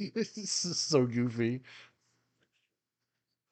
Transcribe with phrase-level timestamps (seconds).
[0.14, 1.60] this is so goofy.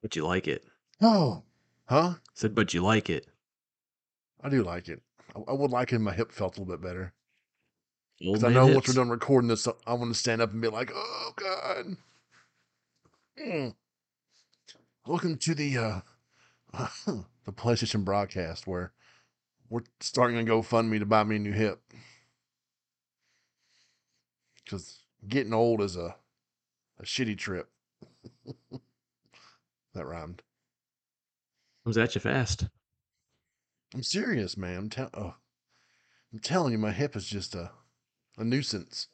[0.02, 0.64] But you like it.
[1.00, 1.42] Oh,
[1.86, 2.14] huh?
[2.34, 3.26] said, but you like it.
[4.42, 5.02] I do like it.
[5.36, 7.12] I, I would like it if my hip felt a little bit better.
[8.20, 8.88] Because I know once hips.
[8.88, 11.96] we're done recording this, I want to stand up and be like, "Oh God!"
[13.40, 13.74] Mm.
[15.06, 16.00] Welcome to the uh,
[17.06, 18.92] the PlayStation BRAHcast where
[19.70, 21.80] we're starting to go fund me to buy me a new hip.
[24.64, 26.16] Because getting old is a
[26.98, 27.70] a shitty trip.
[29.94, 30.42] that rhymed.
[31.84, 32.66] Comes at you fast.
[33.94, 34.76] I'm serious, man.
[34.76, 35.34] I'm, tell- oh,
[36.32, 37.70] I'm telling you, my hip is just a
[38.38, 39.08] a nuisance.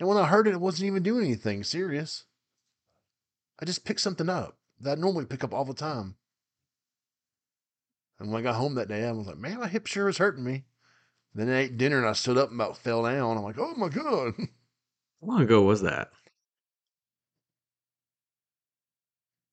[0.00, 2.24] And when I heard it, it wasn't even doing anything serious.
[3.60, 6.14] I just picked something up that I normally pick up all the time.
[8.18, 10.18] And when I got home that day, I was like, man, my hip sure is
[10.18, 10.64] hurting me.
[11.34, 13.36] Then I ate dinner and I stood up and about fell down.
[13.36, 14.34] I'm like, oh my God.
[15.20, 16.10] How long ago was that?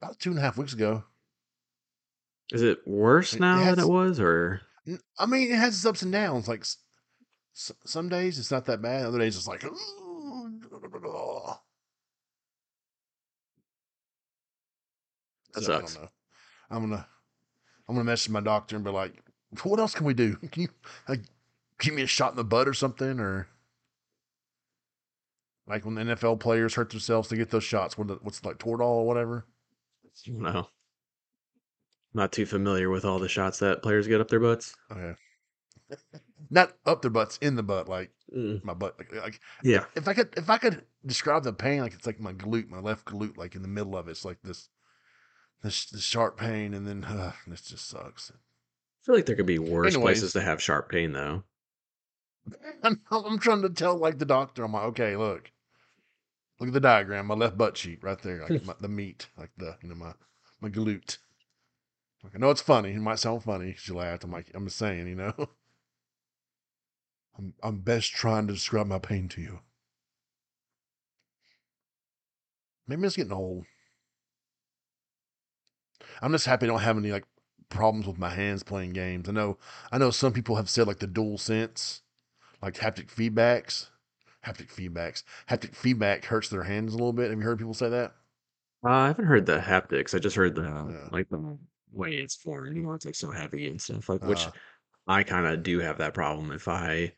[0.02, 1.03] about two and a half weeks ago.
[2.52, 4.61] Is it worse It now than has- it was, or
[5.17, 6.47] I mean, it has its ups and downs.
[6.47, 6.77] Like s-
[7.85, 9.05] some days it's not that bad.
[9.07, 9.61] Other days it's like,
[15.53, 15.94] That So, I sucks.
[15.95, 16.09] don't know.
[16.69, 17.07] I'm gonna,
[17.88, 19.13] I'm gonna message my doctor and be like,
[19.63, 20.35] "What else can we do?
[20.52, 20.69] Can you
[21.07, 21.22] like
[21.79, 23.47] give me a shot in the butt or something, or
[25.67, 27.97] like when the NFL players hurt themselves to get those shots?
[27.97, 29.45] What the- what's like Toradol or whatever?
[30.27, 30.67] no?
[32.13, 34.73] Not too familiar with all the shots that players get up their butts.
[34.91, 35.16] Okay,
[36.49, 38.97] not up their butts, in the butt, like Mm, my butt.
[38.97, 42.19] Like, like Yeah, if I could if I could describe the pain like it's like
[42.19, 44.69] my glute, my left glute, like in the middle of it, it's like this
[45.61, 48.31] this, this sharp pain, and then uh, this just sucks.
[48.31, 48.35] I
[49.05, 50.17] feel like there could be worse Anyways.
[50.19, 51.44] places to have sharp pain, though.
[52.83, 55.52] I'm, I'm trying to tell like the doctor, I'm like, okay, look,
[56.59, 59.52] look at the diagram, my left butt cheek right there, like my, the meat, like
[59.58, 60.14] the you know my
[60.62, 61.17] my glute.
[62.23, 63.67] Like, I know it's funny, it might sound funny.
[63.67, 64.24] because you laughed.
[64.24, 65.34] I'm like, I'm just saying, you know.
[67.38, 69.59] I'm I'm best trying to describe my pain to you.
[72.88, 73.66] Maybe it's getting old.
[76.22, 77.25] I'm just happy I don't have any like
[77.69, 79.28] problems with my hands playing games.
[79.28, 79.58] I know
[79.91, 82.02] I know some people have said like the dual sense,
[82.62, 83.90] like haptic feedbacks.
[84.45, 85.23] Haptic feedbacks.
[85.50, 87.29] Haptic feedback hurts their hands a little bit.
[87.31, 88.16] Have you heard people say that?
[88.85, 90.13] Uh, I haven't heard the haptics.
[90.13, 91.09] I just heard the Yeah.
[91.09, 91.57] like the
[91.91, 92.75] way it's formed.
[92.75, 94.09] You know, it's like so heavy and stuff.
[94.09, 94.51] Like which Uh,
[95.07, 96.51] I kind of do have that problem.
[96.51, 97.16] If I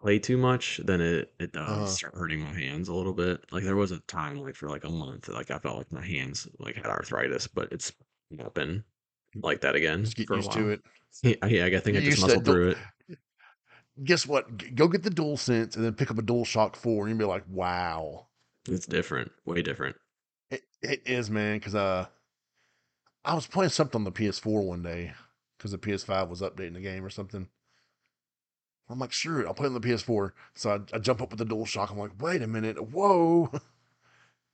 [0.00, 1.96] play too much, then it it does Uh-huh.
[1.96, 3.50] start hurting my hands a little bit.
[3.52, 6.06] Like there was a time, like for like a month, like I felt like my
[6.06, 7.92] hands like had arthritis, but it's
[8.30, 8.84] not been
[9.36, 10.52] like that again just get used while.
[10.52, 10.82] to it.
[11.22, 12.84] Yeah, yeah, I think I just muscled through it.
[14.04, 14.56] Guess what?
[14.56, 17.10] G- Go get the dual sense and then pick up a dual shock four and
[17.10, 18.26] you'll be like, wow.
[18.68, 19.96] It's different, way different.
[20.50, 22.06] It, it is, man, because uh,
[23.24, 25.12] I was playing something on the PS4 one day
[25.56, 27.48] because the PS5 was updating the game or something.
[28.88, 30.32] I'm like, sure, I'll play on the PS4.
[30.54, 31.90] So I, I jump up with the dual shock.
[31.90, 33.50] I'm like, wait a minute, whoa!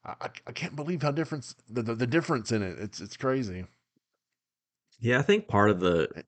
[0.05, 2.79] I, I, can't believe how difference the, the the difference in it.
[2.79, 3.65] It's it's crazy.
[5.01, 6.25] Yeah, I think part of the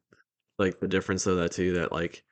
[0.58, 2.24] like the difference of that too that like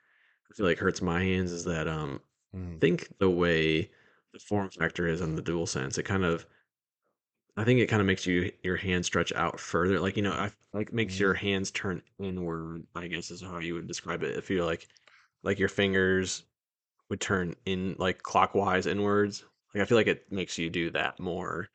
[0.57, 2.21] feel like hurts my hands is that um
[2.55, 2.83] Mm.
[2.83, 3.91] I think the way
[4.33, 6.47] the form factor is on the dual sense, it kind of
[7.57, 9.99] I think it kind of makes you your hand stretch out further.
[10.01, 13.75] Like, you know, I like makes your hands turn inward, I guess is how you
[13.75, 14.37] would describe it.
[14.37, 14.89] If you like
[15.43, 16.45] like your fingers
[17.11, 19.45] would turn in like clockwise inwards.
[19.75, 21.69] Like I feel like it makes you do that more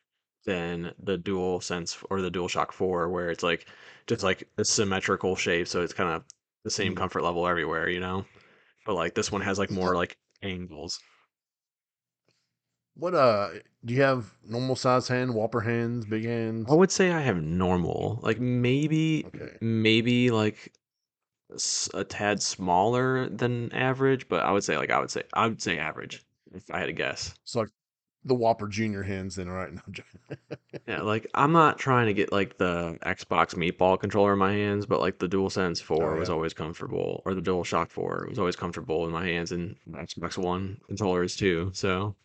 [0.45, 3.67] than the dual sense or the dual shock 4 where it's like
[4.07, 6.25] just like a symmetrical shape so it's kind of
[6.65, 6.95] the same Mm.
[6.95, 8.25] comfort level everywhere, you know?
[8.85, 10.99] But like this one has like more like angles.
[12.93, 13.49] What uh,
[13.83, 16.69] do you have normal size hand, whopper hands, big hands?
[16.69, 19.57] I would say I have normal, like maybe Okay.
[19.59, 20.73] maybe like
[21.93, 25.61] a tad smaller than average, but I would say like I would say I would
[25.61, 27.35] say average if I had to guess.
[27.43, 27.69] So like
[28.23, 29.73] the whopper junior hands, then, right?
[29.73, 30.21] No, I'm joking.
[30.91, 34.85] Yeah, like I'm not trying to get like the Xbox meatball controller in my hands,
[34.85, 36.35] but like the DualSense 4 Oh, was yeah.
[36.35, 40.81] always comfortable, or the DualShock 4 was always comfortable in my hands, and Xbox One
[40.87, 41.71] controllers too.
[41.73, 42.17] So,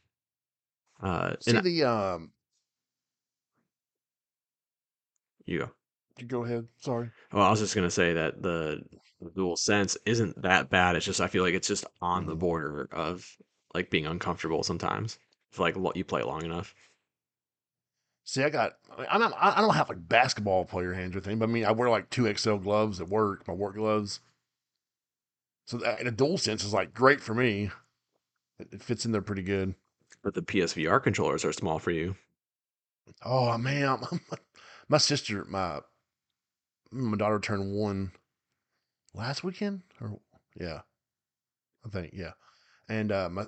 [1.01, 2.33] uh, See and the um.
[5.45, 5.71] you go.
[6.19, 6.67] You go ahead.
[6.79, 7.11] Sorry.
[7.33, 8.83] Well, I was just gonna say that the,
[9.21, 10.97] the dual sense isn't that bad.
[10.97, 12.41] It's just I feel like it's just on the Mhm.
[12.41, 13.31] border of
[13.75, 15.21] like being uncomfortable sometimes.
[15.53, 16.75] If like lo- you play it long enough.
[18.27, 18.73] See, I got.
[19.09, 21.71] I'm not, I don't have like basketball player hands or anything, but I mean, I
[21.71, 24.19] wear like two XL gloves at work, my work gloves.
[25.67, 27.71] So that, and a dual sense is like great for me.
[28.59, 29.77] It, it fits in there pretty good.
[30.25, 32.17] But the PSVR controllers are small for you.
[33.25, 34.03] Oh man,
[34.89, 35.81] my sister, my
[36.91, 38.11] my daughter turned one
[39.15, 40.19] last weekend, or
[40.61, 40.81] yeah,
[41.85, 42.33] I think yeah.
[42.89, 43.47] And uh, my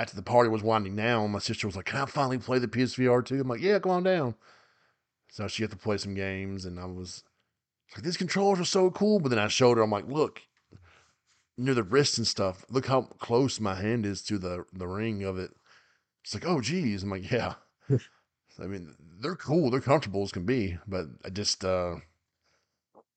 [0.00, 2.68] after the party was winding down, my sister was like, "Can I finally play the
[2.68, 4.34] PSVR too?" I'm like, "Yeah, come on down."
[5.30, 7.24] So she had to play some games, and I was
[7.94, 10.42] like, "These controllers are so cool." But then I showed her, I'm like, "Look,
[11.56, 12.64] near the wrist and stuff.
[12.68, 15.52] Look how close my hand is to the the ring of it."
[16.24, 17.54] It's like, "Oh, geez." I'm like, "Yeah."
[18.58, 21.96] I mean, they're cool, they're comfortable as can be, but I just uh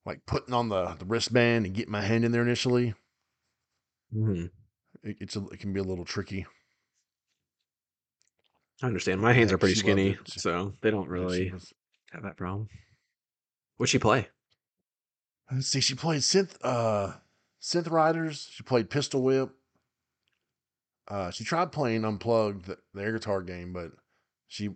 [0.06, 2.94] like putting on the the wristband and getting my hand in there initially.
[4.12, 4.46] hmm
[5.04, 6.46] It, it's a, it can be a little tricky.
[8.84, 9.22] I understand.
[9.22, 11.74] My hands Yeah, are 'cause pretty skinny, so they don't really was.
[12.12, 12.68] have that problem.
[13.78, 14.28] What'd she play?
[15.50, 15.80] Let's see.
[15.80, 17.14] She played synth uh
[17.62, 18.50] synth riders.
[18.52, 19.52] She played pistol whip.
[21.08, 23.92] Uh, she tried playing unplugged the, the air guitar game, but
[24.48, 24.76] she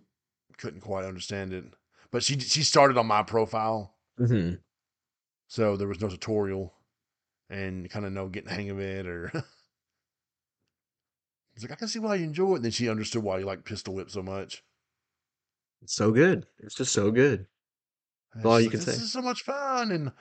[0.56, 1.64] couldn't quite understand it.
[2.10, 4.54] But she she started on my profile, mm-hmm.
[5.48, 6.72] so there was no tutorial
[7.50, 9.06] and kind of no getting the hang of it.
[9.06, 9.30] Or
[11.58, 12.56] it's like I can see why you enjoy it.
[12.56, 14.62] And then she understood why you like pistol whip so much.
[15.82, 16.46] It's so good.
[16.60, 17.48] It's just so good.
[18.32, 19.02] That's all you can "This say.
[19.02, 20.12] is so much fun!" And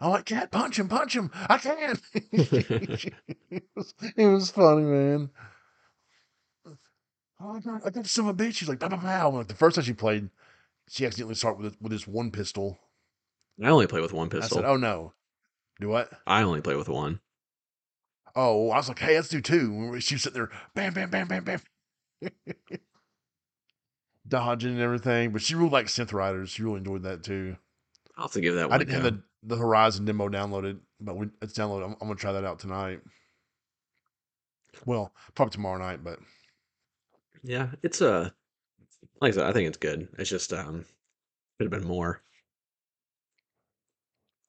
[0.00, 1.30] I'm like, "Cat, punch him, punch him!
[1.48, 1.96] I can!"
[2.32, 5.30] it, was, it was funny, man.
[7.38, 8.56] Oh, I got, I got some of a bitch.
[8.56, 10.28] She's like, "Pow, pow, pow!" Like the first time she played,
[10.88, 12.80] she accidentally started with with this one pistol.
[13.62, 14.58] I only play with one pistol.
[14.58, 14.68] I said.
[14.68, 15.12] "Oh no,
[15.80, 17.20] do what?" I only play with one.
[18.36, 20.00] Oh, I was like, "Hey, let's do two.
[20.00, 21.60] She was sitting there, bam, bam, bam, bam, bam,
[24.28, 25.32] dodging and everything.
[25.32, 26.50] But she really liked synth riders.
[26.50, 27.56] She really enjoyed that too.
[28.16, 30.80] I'll have to give that I one a didn't have the the Horizon demo downloaded,
[31.00, 31.84] but we, it's downloaded.
[31.86, 33.00] I'm, I'm gonna try that out tonight.
[34.86, 36.18] Well, probably tomorrow night, but
[37.42, 38.30] Yeah, it's uh
[39.20, 40.08] like I said, I think it's good.
[40.18, 40.84] It's just um
[41.58, 42.22] could have been more.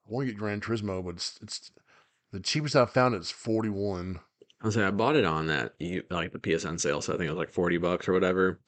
[0.06, 1.70] I want to get Gran Turismo, but it's, it's
[2.32, 3.14] the cheapest I've found.
[3.14, 4.20] It's forty one.
[4.60, 5.74] I was say I bought it on that
[6.10, 8.60] like the PSN sale, so I think it was like 40 bucks or whatever.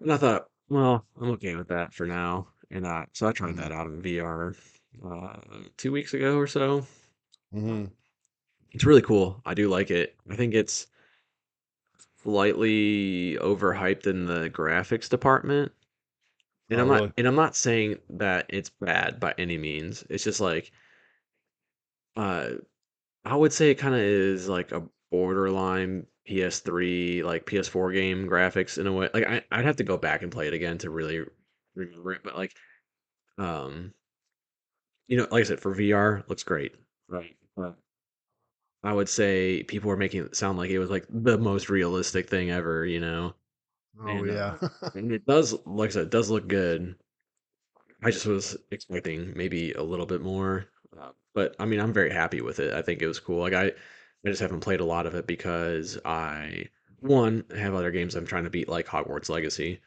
[0.00, 2.48] And I thought, well, I'm okay with that for now.
[2.70, 3.56] And I, so I tried Mm-hmm.
[3.56, 4.56] that out in VR
[5.04, 5.36] uh
[5.76, 6.86] two weeks ago or so.
[7.54, 7.86] Mm-hmm.
[8.72, 9.40] It's really cool.
[9.44, 10.16] I do like it.
[10.30, 10.86] I think it's
[12.22, 15.72] slightly overhyped in the graphics department.
[16.70, 17.12] And Oh, I'm not really?
[17.18, 20.04] and I'm not saying that it's bad by any means.
[20.08, 20.72] It's just like
[22.16, 22.50] uh
[23.24, 28.78] I would say it kind of is like a borderline PS3 like PS4 game graphics
[28.78, 29.10] in a way.
[29.14, 31.24] Like I I'd have to go back and play it again to really
[31.76, 32.56] remember it, but like
[33.38, 33.94] um
[35.08, 36.74] you know, like I said for VR looks great.
[37.08, 37.36] Right.
[37.56, 37.76] But
[38.84, 42.28] I would say people were making it sound like it was like the most realistic
[42.28, 43.34] thing ever, you know.
[43.98, 44.56] Oh And yeah.
[44.56, 44.58] uh
[44.94, 46.96] and it does like I said, it does look good.
[48.02, 50.66] I just was expecting maybe a little bit more,
[51.34, 52.74] but I mean, I'm very happy with it.
[52.74, 53.40] I think it was cool.
[53.40, 56.68] Like I, I just haven't played a lot of it because I,
[57.00, 59.80] one, have other games I'm trying to beat, like Hogwarts Legacy,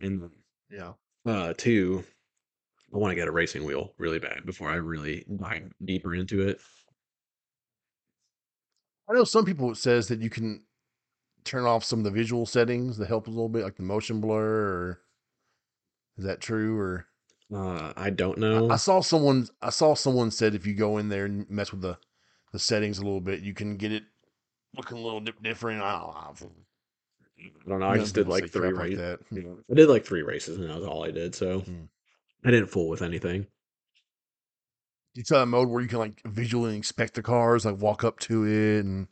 [0.00, 0.30] and
[0.70, 0.92] yeah.
[1.26, 2.04] uh, two,
[2.94, 6.48] I want to get a racing wheel really bad before I really dive deeper into
[6.48, 6.60] it.
[9.08, 10.64] I know some people it says that you can
[11.44, 14.20] turn off some of the visual settings that help a little bit, like the motion
[14.20, 14.40] blur.
[14.40, 15.00] Or
[16.16, 16.78] is that true?
[16.78, 17.06] Or
[17.52, 21.08] Uh, I don't I, I saw someone I saw someone said if you go in
[21.08, 21.98] there and mess with the
[22.52, 24.04] the settings a little bit, you can get it
[24.76, 25.82] looking a little different.
[25.82, 26.50] I don't know.
[27.66, 27.86] I don't know.
[27.86, 28.98] I know, just did like three crap like races.
[28.98, 29.20] that.
[29.70, 31.34] I did like three races, and that was all I did.
[31.34, 31.84] So Hmm.
[32.44, 33.46] I didn't fool with anything.
[35.14, 38.18] You try a mode where you can like visually inspect the cars, like walk up
[38.20, 39.08] to it and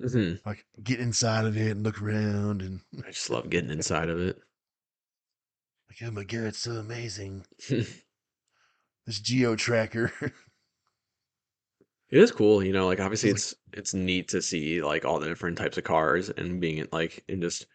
[0.00, 4.08] hmm like get inside of it and look around and I just love getting inside
[4.08, 4.38] of it.
[5.88, 7.44] Like, oh my god, it's so amazing.
[9.06, 10.12] This geo tracker.
[10.22, 10.32] it
[12.18, 15.58] is cool, you know, like obviously It's it's neat to see like all the different
[15.58, 17.66] types of cars and being in, like and just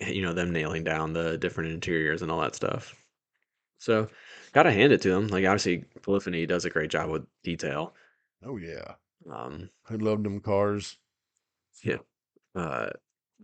[0.00, 2.94] you know them nailing down the different interiors and all that stuff.
[3.78, 4.08] So,
[4.52, 5.28] gotta hand it to them.
[5.28, 7.94] Like obviously Polyphony does a great job with detail.
[8.42, 8.94] oh yeah.
[9.30, 10.96] Um I love them cars.
[11.82, 11.98] yeah.
[12.54, 12.90] Uh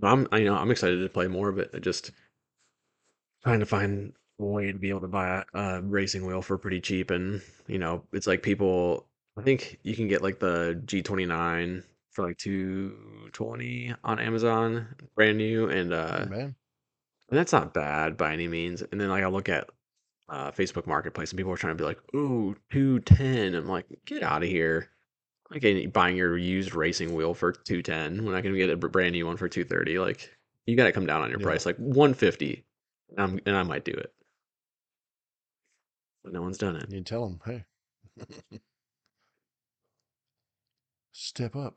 [0.03, 2.13] I'm I, you know, I'm excited to play more, but just
[3.43, 6.59] trying to find a way to be able to buy a, a racing wheel for
[6.59, 9.07] pretty cheap and you know, it's like people
[9.37, 15.69] I think you can get like the G29 for like 220 on Amazon, brand new
[15.71, 16.57] and uh Hey, man.
[17.31, 18.83] and that's not bad by any means.
[18.83, 19.71] And then like I look at
[20.29, 24.23] uh Facebook Marketplace and people are trying to be like, "Ooh, 210." I'm like, "Get
[24.23, 24.91] out of here."
[25.51, 29.13] Like ain't buying your used racing wheel for 210 when I can get a brand
[29.13, 30.31] new one for 230 like
[30.67, 31.45] you got to come down on your Yeah.
[31.47, 32.65] price, like 150,
[33.17, 34.13] and, I'm, and I might do it.
[36.25, 36.91] But no one's done it.
[36.91, 37.65] You tell them, hey,
[41.13, 41.75] step up.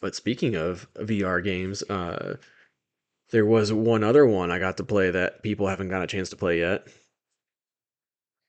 [0.00, 2.36] But speaking of VR games, uh,
[3.30, 6.30] there was one other one I got to play that people haven't got a chance
[6.30, 6.86] to play yet.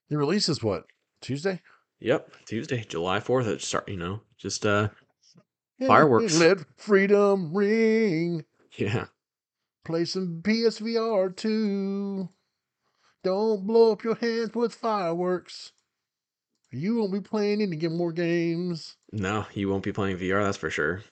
[0.09, 0.85] The release is what
[1.21, 1.61] Tuesday?
[1.99, 3.47] Yep, Tuesday, July 4th.
[3.47, 4.89] It start, you know, just uh,
[5.87, 6.37] Fireworks.
[6.37, 8.45] Let freedom ring.
[8.77, 9.05] yeah.
[9.85, 12.29] Play some PSVR too.
[13.23, 15.71] Don't blow up your hands with fireworks.
[16.71, 20.71] You won't be playing any more games No, you won't be playing VR, that's for
[20.71, 21.03] sure.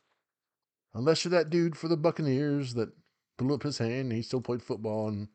[0.95, 2.89] unless you're that dude for the Buccaneers that
[3.37, 4.11] blew up his hand.
[4.11, 5.27] He still played football and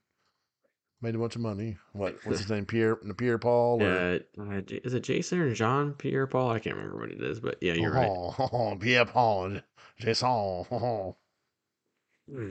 [1.01, 1.77] made a bunch of money.
[1.93, 2.17] What?
[2.25, 2.67] What's his name?
[2.67, 2.97] Pierre?
[2.97, 3.83] Pierre Paul?
[3.83, 6.51] Or, uh, is it Jason or Jean Pierre Paul?
[6.51, 8.09] I can't remember what it is, but yeah, you're right.
[8.11, 9.61] Oh, Pierre Paul.
[10.01, 10.65] Jason.
[12.29, 12.51] Hmm.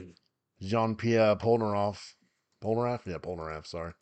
[0.60, 2.14] Jean Pierre Polnareff.
[2.62, 3.06] Polnareff?
[3.06, 3.66] Yeah, Polnareff.
[3.66, 3.92] Sorry.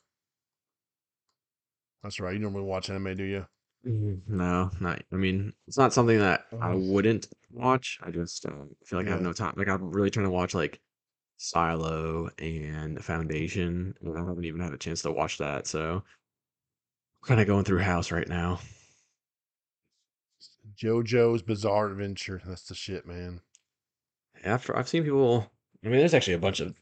[2.02, 2.34] That's right.
[2.34, 3.46] You normally watch anime, do you?
[3.86, 5.02] Mm, No, not.
[5.12, 6.78] I mean, it's not something that I Oh.
[6.78, 7.98] wouldn't watch.
[8.02, 9.26] I just uh, feel like I have Yeah.
[9.26, 9.54] no time.
[9.56, 10.80] Like I'm really trying to watch like
[11.36, 15.66] Silo and Foundation, and I haven't even had a chance to watch that.
[15.66, 16.04] So,
[17.22, 18.60] kind of going through House right now.
[20.76, 22.40] JoJo's Bizarre Adventure.
[22.44, 23.40] That's the shit, man.
[24.44, 25.50] After I've seen people,
[25.84, 26.74] I mean, there's actually a bunch of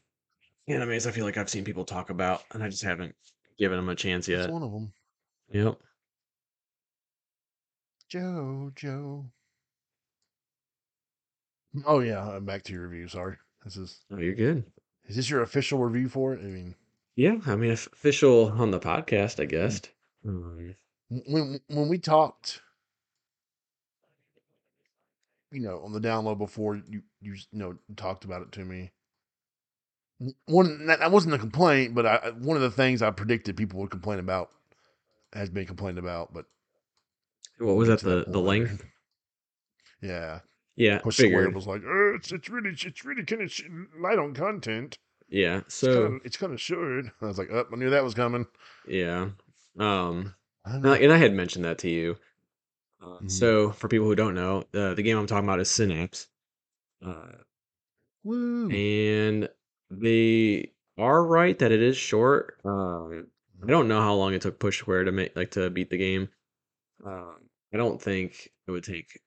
[0.69, 3.15] animes I feel like I've seen people talk about, and I just haven't
[3.59, 4.49] given them a chance That's yet.
[4.51, 4.93] one of them.
[5.51, 5.77] Yep.
[8.11, 9.25] JoJo.
[11.85, 13.07] Oh yeah, uh, back to your review.
[13.07, 13.35] Sorry.
[13.63, 14.63] This is Oh, you're good.
[15.07, 16.39] is this your official review for it?
[16.41, 16.75] I mean,
[17.15, 19.81] Yeah, I mean, official on the podcast, I guess.
[20.25, 20.75] Um,
[21.09, 22.61] when when we talked,
[25.53, 28.91] you know, on the download before you you you know talked about it to me.
[30.45, 33.79] One that, that wasn't a complaint, but I, one of the things I predicted people
[33.81, 34.49] would complain about
[35.33, 36.33] has been complained about.
[36.33, 36.45] But
[37.59, 37.99] what was that?
[37.99, 38.83] The the length?
[40.01, 40.39] yeah,
[40.75, 41.55] Yeah, Push Square figured.
[41.55, 43.63] was like, "Uh, it's it's really it's really kind of sh-
[43.99, 44.97] light on content.
[45.29, 45.61] Yeah.
[45.67, 48.45] So of it's kind of short." I was like, "Up, I knew that was coming."
[48.87, 49.29] yeah.
[49.79, 50.35] Um.
[50.65, 52.15] I- and I had mentioned that to you.
[53.03, 53.29] Uh, Mhm.
[53.31, 56.29] So for people who don't know, uh, the game I'm talking about is Synapse,
[57.01, 57.43] uh,
[58.23, 58.69] Woo!
[58.71, 59.49] and
[59.89, 62.59] they are right that it is short.
[62.63, 63.27] Um,
[63.61, 65.97] I don't know how long it took Push Square to make like to beat the
[65.97, 66.29] game.
[67.03, 69.19] Um, I don't think it would take.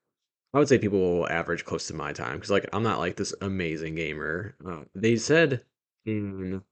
[0.53, 3.15] I would say people will average close to my time because like I'm not like
[3.15, 4.55] this amazing gamer.
[4.65, 5.63] Uh, they said
[6.05, 6.63] in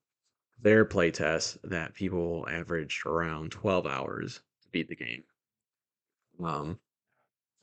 [0.61, 5.23] their playtest that people averaged around 12 hours to beat the game.
[6.43, 6.79] Um,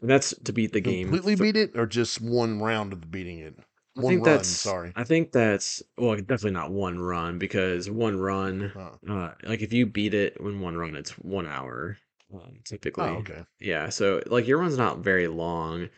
[0.03, 1.05] and that's to beat the game.
[1.07, 3.55] Completely beat it, or just one round of beating it?
[3.97, 4.39] I One think run.
[4.39, 4.93] that's Sorry.
[4.97, 8.99] I think that's well, definitely not one run because one run, Oh.
[9.09, 11.97] uh, like if you beat it in one run, it's one hour,
[12.35, 13.05] um, typically.
[13.05, 13.45] Oh, okay.
[13.61, 15.89] Yeah, so like your run's not very long.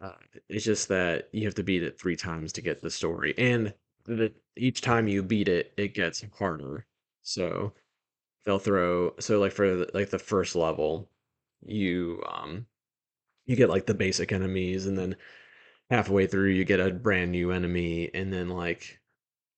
[0.00, 0.12] Uh,
[0.48, 3.74] it's just that you have to beat it three times to get the story, and
[4.04, 6.86] the, each time you beat it, it gets harder.
[7.22, 7.72] So
[8.44, 11.10] they'll throw so like for the, like the first level,
[11.64, 12.66] you um
[13.48, 15.16] you get like the basic enemies, and then
[15.90, 19.00] halfway through you get a brand new enemy, and then like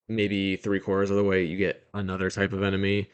[0.09, 3.09] maybe three quarters of the way you get another type of enemy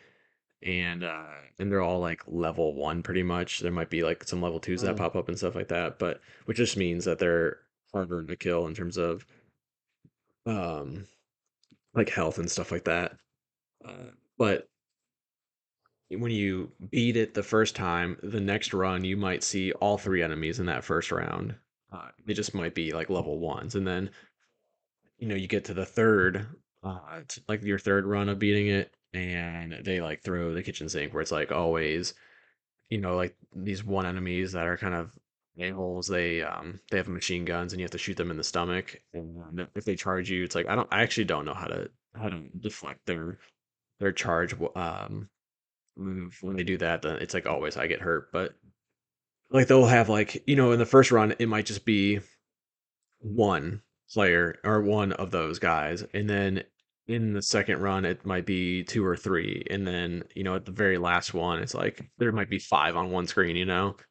[0.62, 1.26] and uh
[1.58, 4.80] and they're all like level one pretty much there might be like some level twos
[4.82, 4.96] that Oh.
[4.96, 7.58] pop up and stuff like that but which just means that they're
[7.92, 9.26] harder to kill in terms of
[10.46, 11.06] um
[11.94, 13.16] like health and stuff like that
[13.84, 14.68] uh, but
[16.10, 20.22] when you beat it the first time the next run you might see all three
[20.22, 21.54] enemies in that first round.
[21.92, 23.74] Uh, they just might be like level ones.
[23.74, 24.10] And then
[25.18, 26.46] you know you get to the third
[26.84, 26.98] uh
[27.48, 31.22] like your third run of beating it and they like throw the kitchen sink where
[31.22, 32.12] it's like always
[32.90, 35.18] you know like these one enemies that are kind of
[35.58, 36.06] a-holes.
[36.06, 39.00] They um they have machine guns and you have to shoot them in the stomach.
[39.14, 41.90] And if they charge you it's like i don't i actually don't know how to
[42.14, 43.38] how to deflect their
[43.98, 45.28] their charge um
[45.96, 48.54] move when they do that then it's like always i get hurt but
[49.50, 52.20] like they'll have like you know in the first run it might just be
[53.20, 56.62] one player or one of those guys and then
[57.08, 60.64] in the second run it might be two or three and then you know at
[60.64, 63.96] the very last one it's like there might be five on one screen you know?
[63.96, 64.02] Oh,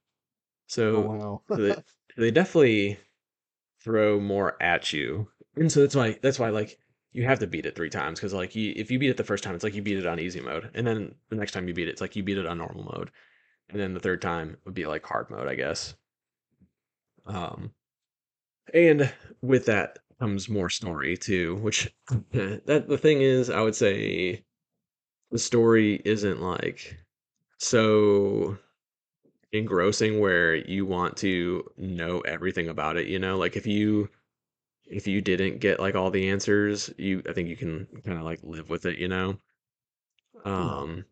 [0.68, 1.76] so they,
[2.18, 2.98] they definitely
[3.82, 6.78] throw more at you and so that's why that's why like
[7.16, 9.24] you have to beat it three times because like you, if you beat it the
[9.24, 11.68] first time it's like you beat it on easy mode and then the next time
[11.68, 13.12] you beat it it's like you beat it on normal mode
[13.70, 15.96] and then the third time would be like hard mode i guess
[17.26, 17.72] um
[18.74, 21.94] and with that comes more story too, which
[22.32, 24.44] that the thing is, I would say
[25.32, 26.98] the story isn't like
[27.58, 28.58] so
[29.52, 33.38] engrossing where you want to know everything about it, you know?
[33.38, 34.10] Like if you
[34.88, 38.24] if you didn't get like all the answers, you I think you can kind of
[38.26, 39.40] like live with it, you know?
[40.44, 41.06] Um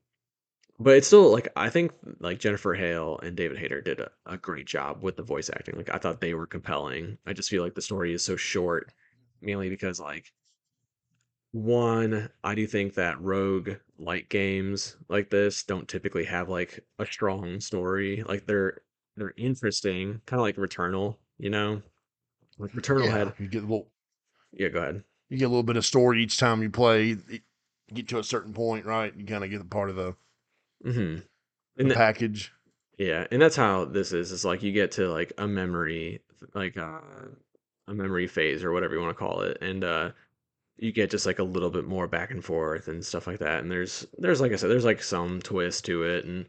[0.79, 4.37] but it's still like I think like Jennifer Hale and David Hayter did a, a
[4.37, 5.77] great job with the voice acting.
[5.77, 7.17] Like I thought they were compelling.
[7.25, 8.93] I just feel like the story is so short,
[9.41, 10.33] mainly because like
[11.51, 17.05] one, I do think that rogue light games like this don't typically have like a
[17.05, 18.23] strong story.
[18.23, 18.81] Like they're
[19.15, 21.81] they're interesting, kind of like Returnal, you know?
[22.57, 23.11] Like Returnal Yeah.
[23.17, 23.87] had You get a little
[24.51, 25.03] yeah, go ahead.
[25.29, 27.03] you get a little bit of story each time you play.
[27.07, 27.39] You
[27.93, 29.13] get to a certain point, right?
[29.15, 30.15] You kind of get a part of the,
[30.83, 31.17] hmm
[31.75, 32.51] the package.
[32.97, 34.31] yeah, and that's how this is.
[34.31, 36.21] It's like you get to like a memory,
[36.53, 36.99] like uh,
[37.87, 40.11] a memory phase or whatever you want to call it, and uh,
[40.77, 43.61] you get just like a little bit more back and forth and stuff like that.
[43.63, 46.45] And there's there's like I said, there's like some twist to it, and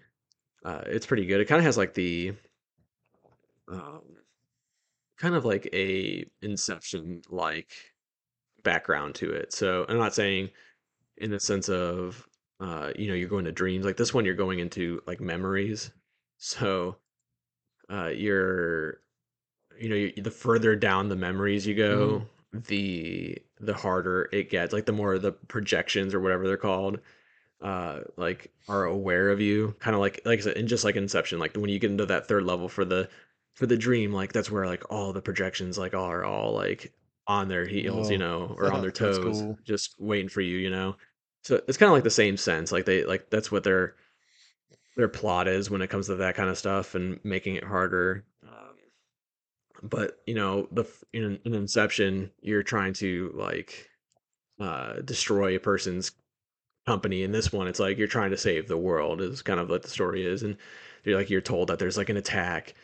[0.64, 1.40] uh, it's pretty good.
[1.40, 2.34] It kind of has like the
[3.68, 4.02] um,
[5.18, 7.72] kind of like a Inception like
[8.62, 9.52] background to it.
[9.52, 10.50] So I'm not saying
[11.18, 12.28] in the sense of
[12.60, 15.92] uh, you know you're going to dreams like this one you're going into like memories.
[16.38, 16.98] So
[17.90, 19.00] uh, you're
[19.78, 24.50] you know you, the further down the memories you hmm go, the the harder it
[24.50, 24.72] gets.
[24.72, 27.00] Like the more the projections or whatever they're called
[27.62, 30.96] uh like are aware of you kind of like like I said and just like
[30.96, 33.08] inception like when you get into that third level for the
[33.54, 36.92] for the dream like that's where like all the projections like are all like
[37.26, 39.58] on their heels you Oh, know or on their toes cool.
[39.64, 40.96] just waiting for you you know
[41.42, 43.94] so it's kind of like the same sense like they like that's what their
[44.96, 48.24] their plot is when it comes to that kind of stuff and making it harder
[48.44, 48.76] um,
[49.82, 53.88] but you know the in, in inception you're trying to like
[54.60, 56.12] uh destroy a person's
[56.86, 57.22] company.
[57.22, 59.82] In this one, it's like you're trying to save the world is kind of what
[59.82, 60.56] the story is, and
[61.04, 62.74] you're like you're told that there's like an attack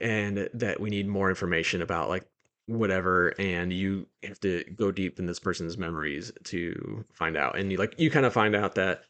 [0.00, 2.24] and that we need more information about like
[2.66, 7.70] whatever and you have to go deep in this person's memories to find out and
[7.70, 9.02] you like you kind of find out that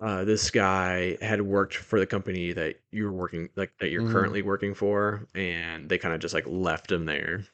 [0.00, 4.02] uh, this guy had worked for the company that you're working like that you're hmm
[4.02, 7.44] currently working for and they kind of just like left him there.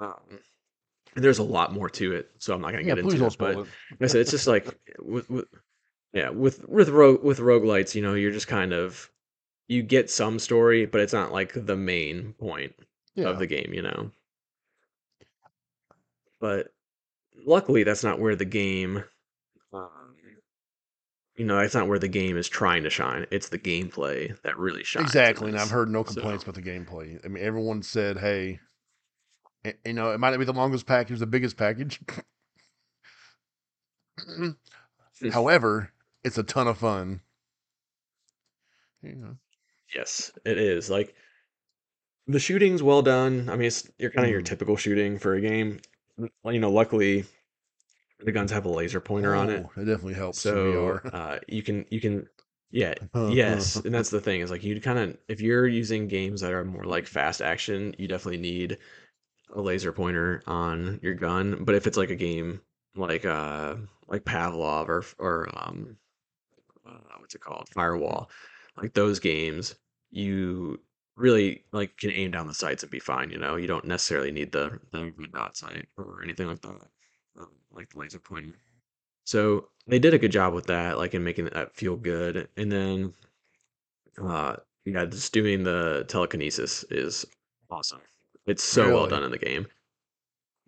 [0.00, 0.40] Um,
[1.14, 3.24] and there's a lot more to it so i'm not going to Yeah, get into
[3.26, 5.46] it but like i said it's just like with, with
[6.14, 9.10] yeah, with with rogue with roguelites, you know, you're just kind of
[9.68, 12.74] you get some story, but it's not like the main point
[13.18, 14.10] of the game, you know.
[16.40, 16.68] But
[17.46, 19.02] luckily, that's not where the game,
[19.72, 19.88] um,
[21.36, 23.26] you know, that's not where the game is trying to shine.
[23.30, 25.48] It's the gameplay that really shines Exactly.
[25.50, 27.24] And I've heard no So, complaints about the gameplay.
[27.24, 28.60] I mean, everyone said, hey,
[29.84, 32.00] you know, it might not be the longest package, the biggest package.
[35.32, 35.90] However,
[36.22, 37.20] it's a ton of fun.
[39.02, 39.36] You know.
[39.94, 40.90] Yes, it is.
[40.90, 41.14] Like
[42.26, 43.48] the shooting's well done.
[43.48, 44.44] I mean, it's you're kind of your Mhm.
[44.44, 45.80] typical shooting for a game.
[46.44, 47.24] You know, luckily
[48.20, 49.66] the guns have a laser pointer on it.
[49.66, 51.02] Oh, it definitely helps So VR.
[51.12, 52.28] uh, you can you can
[52.70, 52.94] yeah
[53.24, 56.52] yes, and that's the thing is like you kind of if you're using games that
[56.52, 58.78] are more like fast action, you definitely need
[59.54, 61.64] a laser pointer on your gun.
[61.64, 62.62] But if it's like a game
[62.96, 63.76] like uh
[64.08, 65.96] like Pavlov or or um
[66.86, 68.30] uh, what's it called Firewall,
[68.76, 69.74] like those games,
[70.10, 70.80] you
[71.16, 73.30] really like can aim down the sights and be fine.
[73.30, 76.88] You know, you don't necessarily need the the red dot sight or anything like that,
[77.38, 78.54] um, like the laser pointer.
[79.24, 82.48] So they did a good job with that, like in making that feel good.
[82.56, 83.14] And then,
[84.22, 87.26] uh, yeah, just doing the telekinesis is
[87.68, 88.00] awesome.
[88.46, 89.66] It's so well done in the game.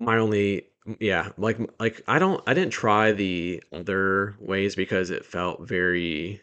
[0.01, 0.67] My only,
[0.99, 6.41] yeah, like like I don't, I didn't try the other ways because it felt very,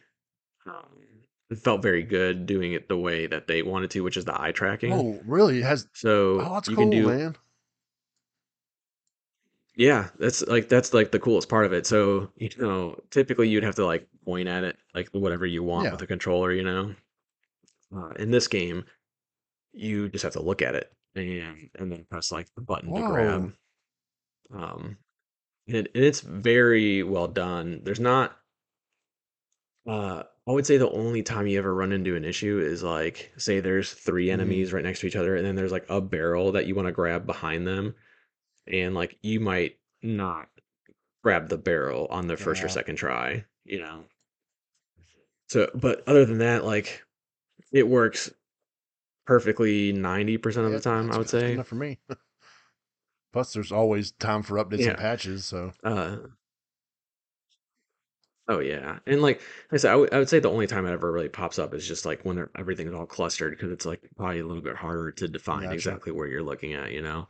[0.66, 1.05] um,
[1.54, 4.52] felt very good doing it the way that they wanted to, which is the eye
[4.52, 4.94] tracking.
[4.94, 5.60] Oh, really?
[5.60, 5.88] It has.
[5.94, 7.36] So Oh, that's you can cool, do man.
[9.78, 11.86] Yeah, that's like that's like the coolest part of it.
[11.86, 15.86] So, you know, typically you'd have to like point at it like whatever you want
[15.86, 15.92] Yeah.
[15.92, 16.96] with a controller, you know.
[17.96, 18.86] Uh, in this game,
[19.74, 23.02] you just have to look at it and and then press like the button to
[23.02, 23.54] grab.
[24.54, 24.98] Um,
[25.68, 27.82] and, it, and it's very well done.
[27.84, 28.38] There's not
[29.88, 33.34] uh I would say the only time you ever run into an issue is like
[33.38, 36.02] say there's three hmm enemies right next to each other and then there's like a
[36.02, 37.96] barrel that you want to grab behind them
[38.68, 40.50] and like you might not
[41.24, 42.74] grab the barrel on the first or Yeah.
[42.74, 44.04] second try, you know.
[45.48, 47.04] So, but other than that, like
[47.72, 48.32] it works
[49.26, 51.54] perfectly 90% of the time, I that's would that's good say.
[51.54, 52.00] enough for me.
[53.34, 54.90] Plus, there's always time for updates Yeah.
[54.90, 55.46] and patches.
[55.46, 56.18] So Uh,
[58.48, 60.92] oh yeah, and like I said, I would I would say the only time it
[60.94, 64.02] ever really pops up is just like when they're, everything's all clustered because it's like
[64.18, 65.74] probably a little bit harder to define Gotcha.
[65.74, 67.28] exactly where you're looking at, you know.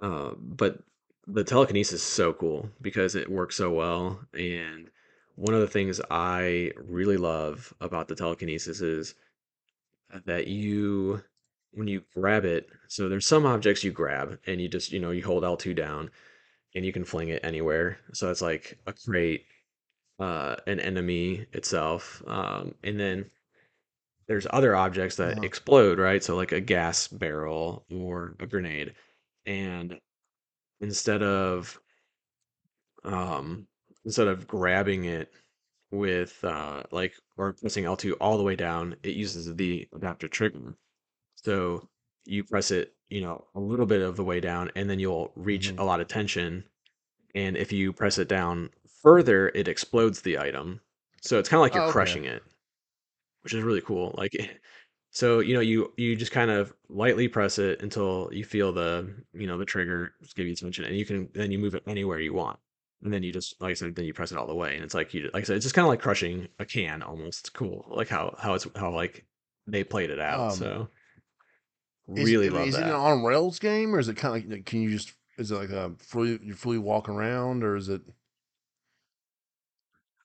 [0.00, 0.78] Uh, but
[1.26, 4.90] the telekinesis is so cool because it works so well, and
[5.36, 9.14] one of the things I really love about the telekinesis is
[10.24, 11.22] that you
[11.72, 15.10] when you grab it, so there's some objects you grab and you just, you know,
[15.10, 16.10] you hold L2 down
[16.74, 17.98] and you can fling it anywhere.
[18.12, 19.44] So it's like a crate,
[20.18, 22.22] uh, an enemy itself.
[22.26, 23.30] Um, and then
[24.26, 25.44] there's other objects that Uh-huh.
[25.44, 26.22] explode, right?
[26.22, 28.94] So like a gas barrel or a grenade.
[29.46, 30.00] And
[30.80, 31.80] instead of
[33.04, 33.66] um
[34.04, 35.32] instead of grabbing it
[35.90, 40.76] with uh like or pressing L2 all the way down, it uses the adaptive trigger.
[41.36, 41.88] So
[42.26, 45.32] you press it, you know, a little bit of the way down, and then you'll
[45.36, 45.78] reach Mhm.
[45.78, 46.64] a lot of tension.
[47.34, 48.70] And if you press it down
[49.02, 50.80] further, it explodes the item.
[51.22, 51.92] So it's kind of like you're Oh, okay.
[51.92, 52.42] crushing it,
[53.42, 54.14] which is really cool.
[54.16, 54.32] Like,
[55.10, 59.14] so you know, you you just kind of lightly press it until you feel the
[59.32, 61.82] you know the trigger just give you tension, and you can then you move it
[61.86, 62.58] anywhere you want.
[63.02, 64.82] And then you just, like I said, then you press it all the way, and
[64.84, 67.40] it's like you, like I said, it's just kind of like crushing a can, almost.
[67.42, 69.24] It's cool, like how how it's how like
[69.68, 70.50] they played it out.
[70.52, 70.88] Um, so
[72.16, 72.86] is, really love is it that.
[72.86, 75.56] an on rails game or is it kind of like can you just is it
[75.56, 78.02] like a fully you fully walk around or is it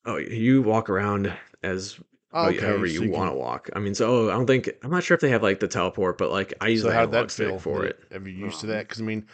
[0.06, 2.00] Oh, you walk around as
[2.34, 3.70] oh, okay however so you you want to can walk.
[3.76, 6.18] I mean, so I don't think I'm not sure if they have like the teleport,
[6.18, 7.60] but like I use so the how'd analog that stick feel?
[7.60, 8.00] for it.
[8.12, 8.88] have you used to that?
[8.88, 9.28] because I mean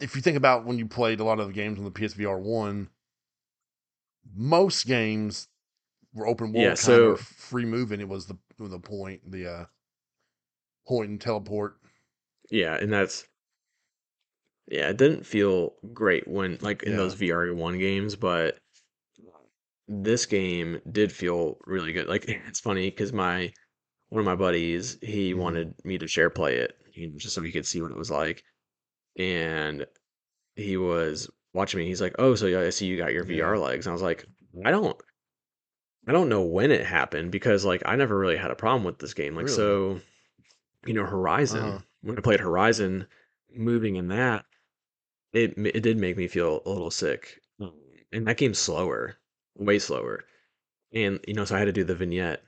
[0.00, 2.38] if you think about when you played a lot of the games on the PSVR
[2.40, 2.88] one
[4.34, 5.48] most games
[6.14, 8.00] were open yeah, world kind of so free moving.
[8.00, 9.64] It was the the point the uh
[10.86, 11.76] point and teleport.
[12.50, 13.26] Yeah, and that's
[14.68, 16.98] yeah, it didn't feel great when like in yeah.
[16.98, 18.58] Those VR one games, but
[20.02, 22.08] this game did feel really good.
[22.08, 23.52] Like it's funny because my
[24.10, 27.34] one of my buddies he hmm wanted me to share play it, you know, just
[27.34, 28.44] so he could see what it was like,
[29.18, 29.86] and
[30.56, 31.86] he was watching me.
[31.86, 34.26] He's like, "Oh, so I see you got your VR legs." And I was like,
[34.64, 35.00] "I don't,
[36.06, 39.00] I don't know when it happened because like I never really had a problem with
[39.00, 39.34] this game.
[39.34, 40.00] Like really so,
[40.86, 41.06] you know,
[41.48, 41.84] uh-huh Horizon.
[42.02, 43.08] When I played Horizon,
[43.52, 44.46] moving in that,
[45.32, 47.40] it it did make me feel a little sick.
[47.60, 47.74] Um,
[48.12, 49.16] And that game's slower,
[49.56, 50.24] way slower.
[50.92, 52.42] And you know, so I had to do the vignette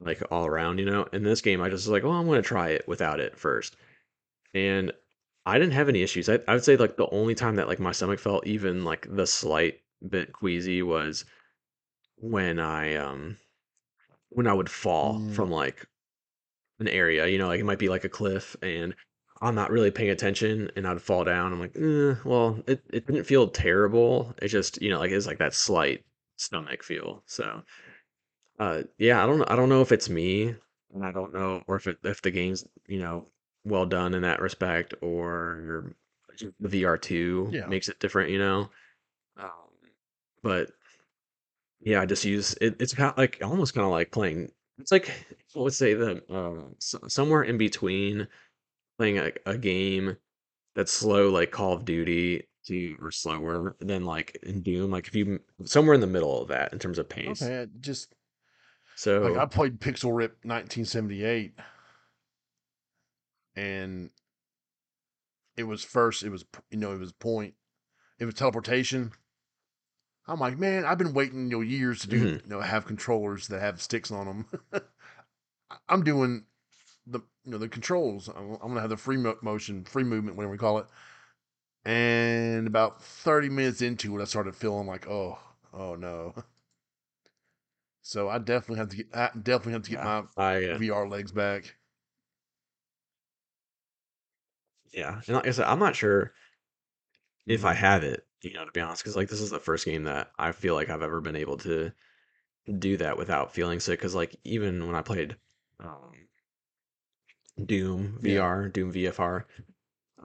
[0.00, 1.04] like all around, you know.
[1.12, 3.76] In this game, I just was like, "Oh, I'm gonna try it without it first.
[4.54, 4.92] And
[5.46, 6.28] I didn't have any issues.
[6.28, 9.06] I, I would say like the only time that like my stomach felt even like
[9.10, 11.24] the slight bit queasy was
[12.16, 13.38] when I um
[14.30, 15.86] when I would fall mm, from like
[16.80, 18.94] an area, you know, like it might be like a cliff and
[19.40, 21.52] I'm not really paying attention and I'd fall down.
[21.52, 24.34] I'm like, eh, well, it, it didn't feel terrible.
[24.42, 26.04] It just, you know, like it's like that slight
[26.38, 27.22] stomach feel.
[27.26, 27.62] So,
[28.58, 29.46] uh, yeah, I don't know.
[29.48, 30.54] I don't know if it's me
[30.92, 33.26] and I don't know, or if it, if the game's, you know,
[33.64, 35.94] well done in that respect or
[36.60, 38.70] the VR2 yeah makes it different, you know?
[39.38, 39.50] Um,
[40.42, 40.70] but
[41.80, 42.76] yeah, I just use it.
[42.80, 44.50] It's kind of like almost kind of like playing.
[44.78, 45.08] It's like
[45.56, 46.24] I would say that
[46.76, 48.28] s- somewhere in between
[48.98, 50.16] playing a, a game
[50.76, 54.90] that's slow, like Call of Duty, to or slower than like in Doom.
[54.90, 57.42] Like if you somewhere in the middle of that in terms of pace.
[57.42, 58.14] okay just
[58.96, 61.54] so like I played Pixel Rip 1978
[63.56, 64.10] and
[65.56, 67.54] it was first it was you know it was point
[68.18, 69.12] it was teleportation.
[70.26, 72.84] I'm like man i've been waiting you know years to do mhm, you know have
[72.84, 74.82] controllers that have sticks on them
[75.88, 76.44] i'm doing
[77.06, 78.28] the you know the controls.
[78.28, 80.86] I'm, I'm gonna have the free mo- motion free movement whatever we call it
[81.88, 85.38] and about 30 minutes into it i started feeling like oh
[85.72, 86.34] oh no
[88.02, 90.78] so i definitely have to get i definitely have to get yeah, my I uh,
[90.78, 91.76] vr legs back
[94.92, 96.32] yeah, and like I said, I'm not sure
[97.46, 98.24] if I have it.
[98.42, 100.74] You know, to be honest, because like this is the first game that I feel
[100.74, 101.92] like I've ever been able to
[102.78, 103.98] do that without feeling sick.
[103.98, 105.36] Because like even when I played
[105.80, 106.12] um,
[107.64, 109.44] Doom yeah VR, Doom VFR,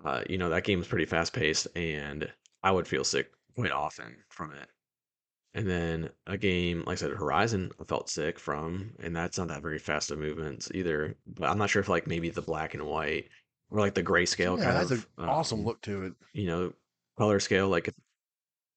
[0.04, 3.72] uh, you know, that game game's pretty fast paced and I would feel sick quite
[3.72, 4.68] often from it.
[5.56, 9.50] And then a game, like I said, Horizon, I felt sick from, and that's not
[9.50, 11.16] that very fast of movements either.
[11.28, 13.30] But I'm not sure if like maybe the black and white
[13.70, 16.48] or like the grayscale yeah kind that's an of, awesome um, look to it you
[16.48, 16.74] know,
[17.18, 17.70] color scale.
[17.70, 17.94] Like,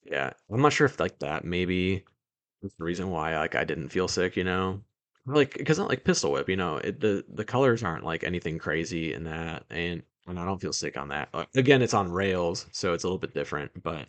[0.05, 2.05] yeah, I'm not sure if like that maybe
[2.63, 4.83] is the reason why like I didn't feel sick, you know,
[5.27, 8.59] like because not like Pistol Whip, you know, it, the the colors aren't like anything
[8.59, 11.29] crazy in that, and and I don't feel sick on that.
[11.55, 14.09] Again, it's on rails, so it's a little bit different, but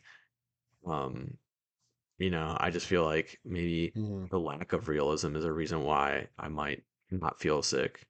[0.85, 1.37] um,
[2.17, 4.29] you know, I just feel like maybe Mhm.
[4.29, 8.07] the lack of realism is a reason why I might not feel sick.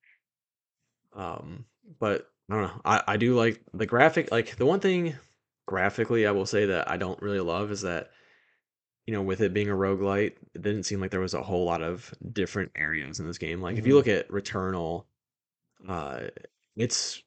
[1.13, 1.65] Um,
[1.99, 2.81] but I don't know.
[2.85, 4.31] I, I do like the graphic.
[4.31, 5.15] Like the one thing
[5.65, 8.11] graphically, I will say that I don't really love is that
[9.05, 11.65] you know, with it being a roguelite, it didn't seem like there was a whole
[11.65, 13.61] lot of different areas in this game.
[13.61, 13.95] Like if you Mhm.
[13.95, 15.05] look at Returnal,
[15.87, 16.27] uh,
[16.75, 17.23] it's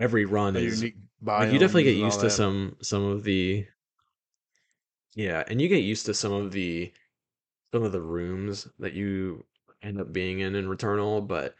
[0.00, 0.96] every run The is unique
[1.36, 2.30] like you definitely get used to that.
[2.30, 3.66] some some of the
[5.14, 6.92] yeah, and you get used to some of the
[7.74, 9.44] some of the rooms that you
[9.82, 11.56] end up being in in Returnal, but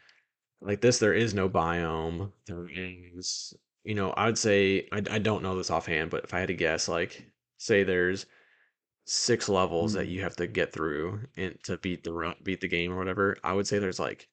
[0.61, 2.31] like this, there is no biome.
[2.47, 3.53] There is,
[3.85, 6.49] you know, I would say I I don't know this offhand, but if I had
[6.49, 7.25] to guess, like
[7.59, 8.25] say there's
[9.05, 10.09] six levels that Mm.
[10.09, 13.37] you have to get through and to beat the run, beat the game or whatever.
[13.43, 14.29] I would say there's like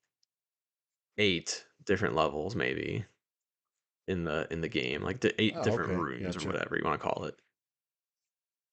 [1.19, 3.05] eight different levels maybe
[4.09, 5.95] in the in the game, like the eight Oh, different okay.
[5.95, 7.39] rooms or whatever you want to call it.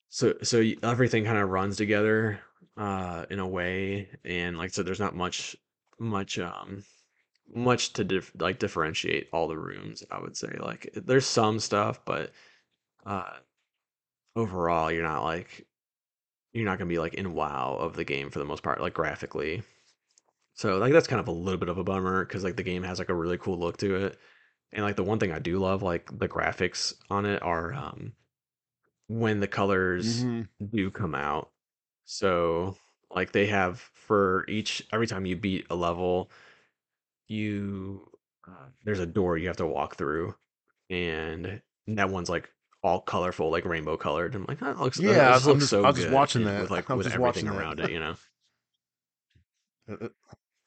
[0.10, 2.40] So so everything kind of runs together
[2.78, 5.56] uh in a way and like so there's not much
[6.00, 6.84] much um
[7.54, 10.56] much to dif- like differentiate all the rooms, I would say.
[10.60, 12.32] Like there's some stuff, but
[13.06, 13.38] uh
[14.36, 15.66] overall you're not like
[16.54, 18.82] you're not going to be like in wow of the game for the most part
[18.82, 19.64] like graphically.
[20.56, 22.84] So like that's kind of a little bit of a bummer cuz like the game
[22.84, 24.20] has like a really cool look to it.
[24.76, 28.14] And like the one thing I do love like the graphics on it are um
[29.08, 31.50] when the colors hmm do come out.
[32.06, 32.78] So
[33.10, 36.30] like they have for each every time you beat a level,
[37.28, 38.10] you
[38.48, 40.36] uh, there's a door you have to walk through,
[40.90, 42.50] and that one's like
[42.84, 44.36] all colorful, like rainbow colored.
[44.36, 46.14] I'm like, that looks that Yeah, I- I'm looks just so I was just good
[46.14, 46.62] watching that.
[46.64, 47.90] with like with just everything around that.
[47.90, 48.16] it, you know.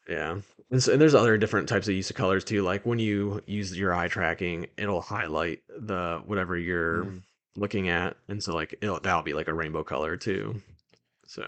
[0.09, 0.38] Yeah,
[0.71, 2.62] and, so, and there's other different types of use of colors too.
[2.62, 7.23] Like when you use your eye tracking, it'll highlight the whatever you're mm.
[7.57, 10.61] looking at, and so like it'll that'll be like a rainbow color too.
[11.27, 11.44] So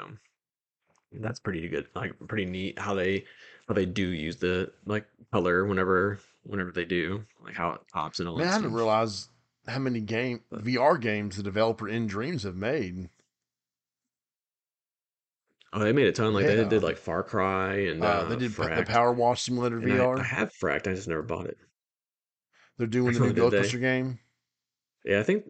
[1.12, 3.25] that's pretty good, like pretty neat how they
[3.68, 8.20] how they do use the like color whenever whenever they do, like how it pops
[8.20, 8.77] and all Man, that I didn't stuff.
[8.77, 9.29] realize
[9.66, 13.09] how many game But VR games the developer nDreams have made.
[15.73, 16.33] Oh, they made a ton.
[16.35, 16.79] Like they did Yeah.
[16.79, 20.21] like Far Cry and Uh, they uh did pa- the Power Wash Simulator and I
[20.21, 20.87] I have Fracked.
[20.87, 21.59] I just never bought it.
[22.79, 23.61] They're doing the new they?
[23.63, 24.19] Ghostbuster game.
[25.05, 25.45] Yeah, I think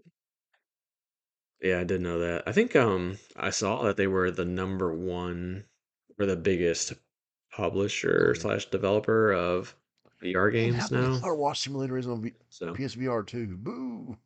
[1.61, 2.45] Yeah, I did know that.
[2.47, 5.65] I think um I saw that they were the number one
[6.19, 6.93] or the biggest
[7.53, 8.41] publisher Mm.
[8.41, 9.75] slash developer of
[10.23, 11.19] VR games now.
[11.21, 13.57] Power Wash Simulator is on v- So PSVR too?
[13.57, 14.17] Boo!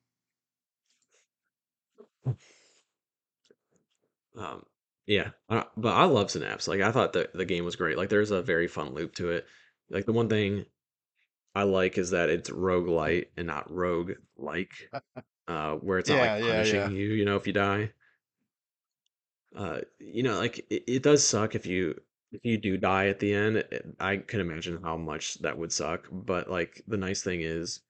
[4.37, 4.65] um
[5.07, 6.69] yeah, I, but I love Synapse.
[6.69, 7.97] Like I thought the the game was great.
[7.99, 9.47] Like there's a very fun loop to it.
[9.91, 10.67] Like the one thing
[11.55, 14.93] I like is that it's roguelite and not rogue like,
[15.49, 16.91] uh, where it's not Yeah, like yeah, punishing yeah.
[16.91, 17.93] you, you know, if you die.
[19.55, 22.01] Uh, you know, like it, it does suck if you
[22.33, 23.57] if you do die at the end.
[23.59, 26.09] It, I can imagine how much that would suck.
[26.11, 27.81] But like the nice thing is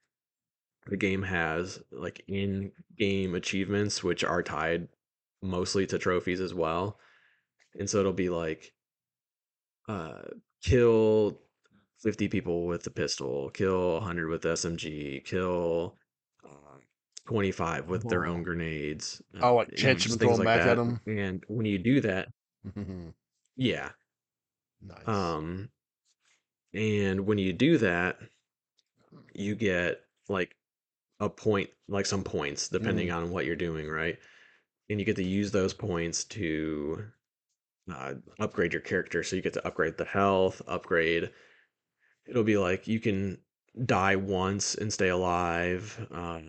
[0.88, 4.88] the game has like in-game achievements which are tied
[5.42, 6.98] mostly to trophies as well.
[7.78, 8.72] And so it'll be like
[9.88, 10.22] uh
[10.62, 11.38] kill
[12.00, 15.96] 50 people with the pistol, kill 100 with SMG, kill
[16.44, 16.78] uh,
[17.26, 20.46] 25 with their own grenades, uh, oh like catch him just and throw things like
[20.46, 20.76] back at that.
[21.06, 22.28] And when you do that,
[23.56, 23.90] yeah.
[24.82, 25.06] nice.
[25.08, 25.70] Um,
[26.74, 28.18] and when you do that,
[29.34, 30.54] you get like
[31.20, 33.16] a point, like some points, depending Mm.
[33.16, 34.18] on what you're doing, right?
[34.90, 37.04] And you get to use those points to
[37.92, 39.22] uh, upgrade your character.
[39.22, 41.30] So you get to upgrade the health, upgrade.
[42.26, 43.38] It'll be like you can
[43.84, 46.06] die once and stay alive.
[46.12, 46.40] Uh,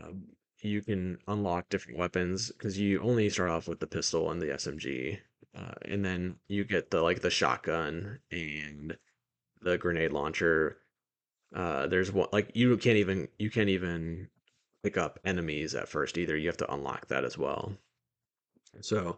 [0.61, 4.47] you can unlock different weapons because you only start off with the pistol and the
[4.47, 5.19] SMG,
[5.55, 8.97] uh, and then you get the like the shotgun and
[9.61, 10.77] the grenade launcher.
[11.53, 14.29] Uh, there's one like you can't even you can't even
[14.83, 16.35] pick up enemies at first either.
[16.37, 17.73] You have to unlock that as well.
[18.81, 19.17] So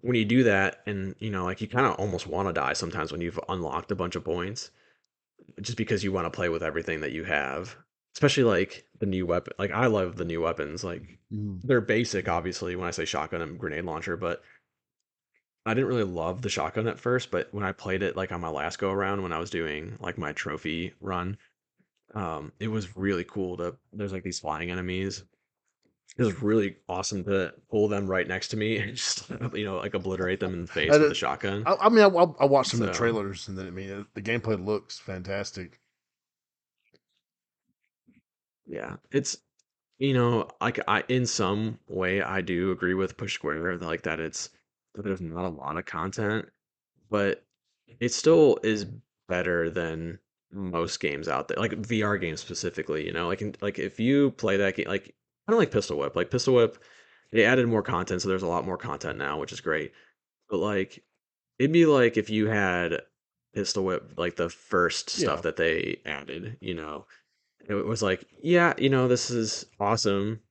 [0.00, 2.72] when you do that, and you know, like you kind of almost want to die
[2.74, 4.70] sometimes when you've unlocked a bunch of points,
[5.60, 7.76] just because you want to play with everything that you have.
[8.14, 9.52] Especially like the new weapon.
[9.58, 10.82] Like I love the new weapons.
[10.84, 11.60] Like Mm.
[11.64, 14.42] they're basic, obviously, when I say shotgun and grenade launcher, but
[15.64, 17.30] I didn't really love the shotgun at first.
[17.30, 19.96] But when I played it, like on my last go around, when I was doing
[20.00, 21.36] like my trophy run,
[22.14, 23.76] um, it was really cool to.
[23.92, 25.24] There's like these flying enemies.
[26.18, 29.76] It was really awesome to pull them right next to me and just you know
[29.76, 31.62] like obliterate them in the face I, with the shotgun.
[31.66, 34.22] I, I mean, I, I watched some of the trailers, and then I mean, the
[34.22, 35.80] gameplay looks fantastic.
[38.66, 39.38] yeah, it's
[39.98, 44.20] you know, like I in some way I do agree with Push Square like that
[44.20, 44.50] it's
[44.94, 46.46] that there's not a lot of content,
[47.10, 47.44] but
[48.00, 48.86] it still is
[49.28, 50.18] better than
[50.52, 53.06] most games out there, like VR games specifically.
[53.06, 55.14] You know, like like if you play that game, like
[55.46, 56.82] kind of like Pistol Whip, like Pistol Whip,
[57.32, 59.92] they added more content, so there's a lot more content now, which is great.
[60.50, 61.04] But like,
[61.58, 63.02] it'd be like if you had
[63.54, 65.42] Pistol Whip, like the first stuff Yeah.
[65.42, 66.58] that they added.
[66.60, 67.06] You know,
[67.68, 70.42] it was like, yeah, you know, this is awesome,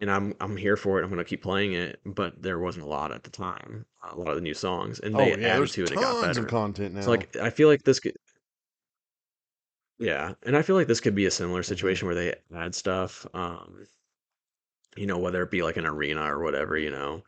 [0.00, 1.04] and I'm I'm here for it.
[1.04, 4.30] I'm gonna keep playing it, but there wasn't a lot at the time, a lot
[4.30, 5.92] of the new songs, and Oh they yeah, added there's to it.
[5.92, 7.10] It got tons of content now.
[7.10, 8.16] So like, I feel like this could,
[9.98, 11.62] yeah, and I feel like this could be a similar Mhm.
[11.62, 13.84] situation where they add stuff, um,
[14.96, 17.22] you know, whether it be like an arena or whatever, you know,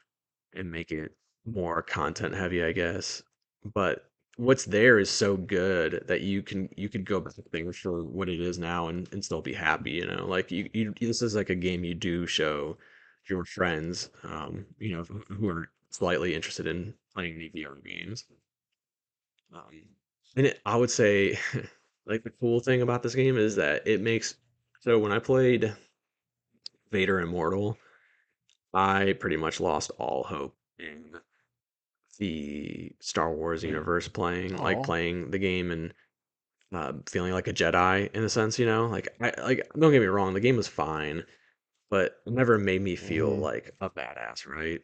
[0.55, 1.12] and make it
[1.46, 3.22] more content heavy, I guess.
[3.64, 8.03] But what's there is so good that you can you could go back there for
[8.05, 10.27] what it is now and, and still be happy, you know.
[10.27, 12.77] Like you, you this is like a game you do show
[13.29, 18.24] your friends, um, you know, who are slightly interested in playing the VR games.
[19.55, 19.62] Um,
[20.37, 21.38] and it, I would say,
[22.07, 24.35] like the cool thing about this game is that it makes
[24.81, 25.74] so when I played
[26.90, 27.79] Vader Immortal,
[28.75, 31.16] I pretty much lost all hope in
[32.18, 35.94] the Star Wars universe playing, like playing the game and
[36.75, 38.87] uh, feeling like a Jedi in a sense, you know.
[38.87, 41.25] Like I like don't get me wrong, the game was fine,
[41.90, 44.81] but it never made me feel hmm like a badass, right?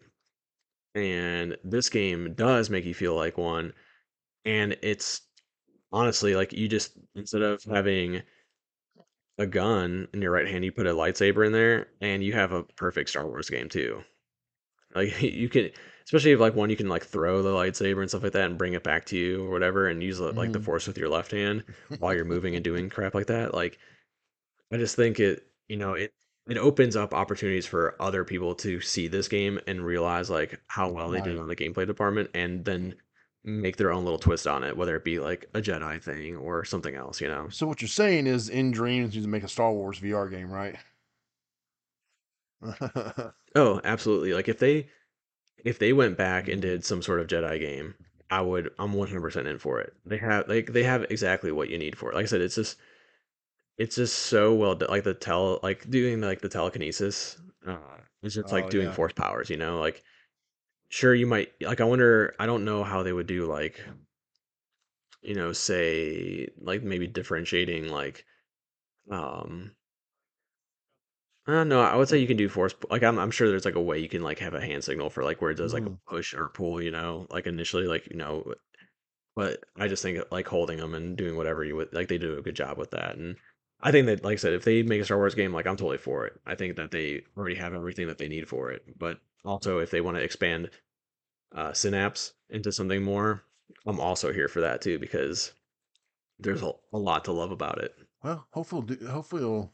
[0.95, 3.73] And this game does make you feel like one,
[4.45, 5.23] and it's
[5.93, 8.23] honestly like you just instead of having
[9.41, 12.53] a gun in your right hand, you put a lightsaber in there, and you have
[12.53, 14.05] a perfect Star Wars game too.
[14.95, 15.71] Like you can,
[16.05, 18.59] especially if like one you can like throw the lightsaber and stuff like that and
[18.59, 20.99] bring it back to you or whatever, and use the- like the hmm force with
[20.99, 21.65] your left hand
[21.99, 23.55] while you're moving and doing crap like that.
[23.55, 23.79] Like
[24.73, 26.13] I just think it, you know, it
[26.49, 30.91] it opens up opportunities for other people to see this game and realize like how
[30.91, 32.95] well they did on the gameplay department, and then
[33.45, 36.65] make their own little twist on it, whether it be like a Jedi thing or
[36.65, 37.21] something else.
[37.21, 37.49] You know.
[37.51, 40.77] So what you're saying is, nDreams, you can make a Star Wars VR game, right?
[43.55, 44.33] Oh, absolutely.
[44.35, 44.89] Like if they
[45.65, 47.95] if they went back and did some sort of Jedi game,
[48.31, 49.93] I would I'm 100% in for it.
[50.07, 52.15] They have like they have exactly what you need for it.
[52.15, 52.79] Like I said, it's just
[53.79, 54.91] it's just so well done.
[54.91, 57.39] Like the tele like doing like the telekinesis.
[57.67, 57.79] Uh,
[58.23, 58.93] it's just like Oh doing yeah.
[58.93, 59.51] force powers.
[59.51, 60.03] You know, like
[60.91, 62.35] sure you might like I wonder.
[62.39, 63.81] I don't know how they would do like
[65.23, 68.25] you know say like maybe differentiating like
[69.11, 69.73] um
[71.47, 72.75] Uh, no, I would say you can do force.
[72.75, 74.85] pu- Like I'm, I'm sure there's like a way you can like have a hand
[74.85, 76.81] signal for like where it does like a hmm push or pull.
[76.83, 78.55] You know, like initially, like you know.
[79.37, 82.39] But I just think like holding them and doing whatever you would like they do
[82.39, 83.17] a good job with that.
[83.17, 83.37] And
[83.81, 85.77] I think that, like I said, if they make a Star Wars game, like I'm
[85.77, 86.41] totally for it.
[86.47, 88.85] I think that they already have everything that they need for it.
[88.99, 90.71] But also, if they want to expand
[91.55, 93.43] uh, Synapse into something more,
[93.87, 95.53] I'm also here for that too because
[96.39, 97.95] there's a, a lot to love about it.
[98.23, 99.73] Well, hopefully, hopefully it'll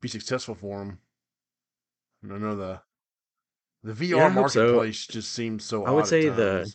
[0.00, 1.00] be successful for them.
[2.24, 2.82] I know the
[3.82, 4.66] the Yeah, VR so.
[4.66, 6.72] marketplace just seems so I would say the.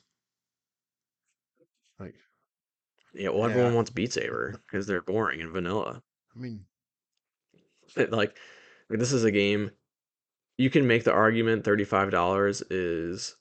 [1.99, 2.15] Like,
[3.13, 6.01] yeah, well, everyone wants Beat Saber because they're boring and vanilla.
[6.35, 6.65] I mean,
[7.95, 8.37] It, like
[8.89, 9.71] this is a game
[10.57, 13.35] you can make the argument $35 is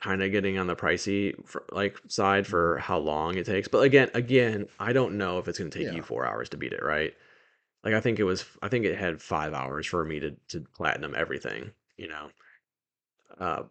[0.00, 3.68] kind of getting on the pricey for, like side mhm, for how long it takes.
[3.68, 6.58] But again, again, I don't know if it's going to take you 4 hours to
[6.58, 7.14] beat it, right?
[7.84, 10.62] Like I think it was I think it had 5 hours for me to to
[10.76, 12.30] platinum everything, you know.
[13.38, 13.64] Uh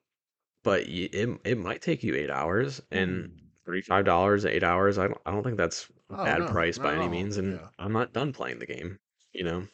[0.63, 5.07] but y- it it might take you 8 hours and mm, $35, 8 hours, I
[5.09, 7.09] don't I don't think that's a oh bad no, price by any all.
[7.09, 8.99] means and Yeah, I'm not done playing the game,
[9.33, 9.67] you know.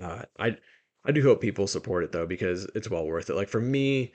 [0.00, 0.56] Uh, I
[1.04, 3.34] I do hope people support it though because it's well worth it.
[3.36, 4.12] Like for me,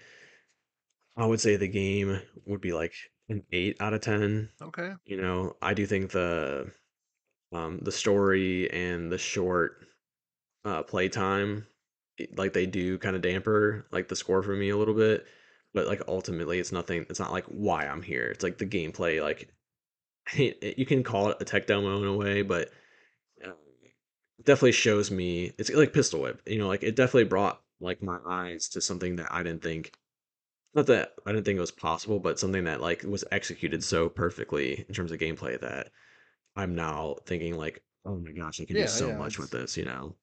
[1.18, 2.94] I would say the game would be like
[3.30, 4.50] an 8 out of 10.
[4.62, 6.72] okay, You know, I do think the
[7.54, 9.88] um the story and the short
[10.66, 11.68] uh playtime
[12.38, 15.26] like they do kind of damper like the score for me a little bit,
[15.74, 18.28] but like ultimately it's nothing it's not like why I'm here.
[18.28, 19.54] It's like the gameplay like
[20.36, 22.72] it, it- you can call it a tech demo in a way, but
[24.44, 28.20] definitely shows me it's like Pistol Whip, you know, like it definitely brought like my
[28.26, 29.94] eyes to something that I didn't think
[30.74, 34.10] not that I didn't think it was possible, but something that like was executed so
[34.10, 35.92] perfectly in terms of gameplay that
[36.56, 39.18] I'm now thinking like, oh my gosh, I can do so yeah.
[39.18, 40.16] much with this, you know?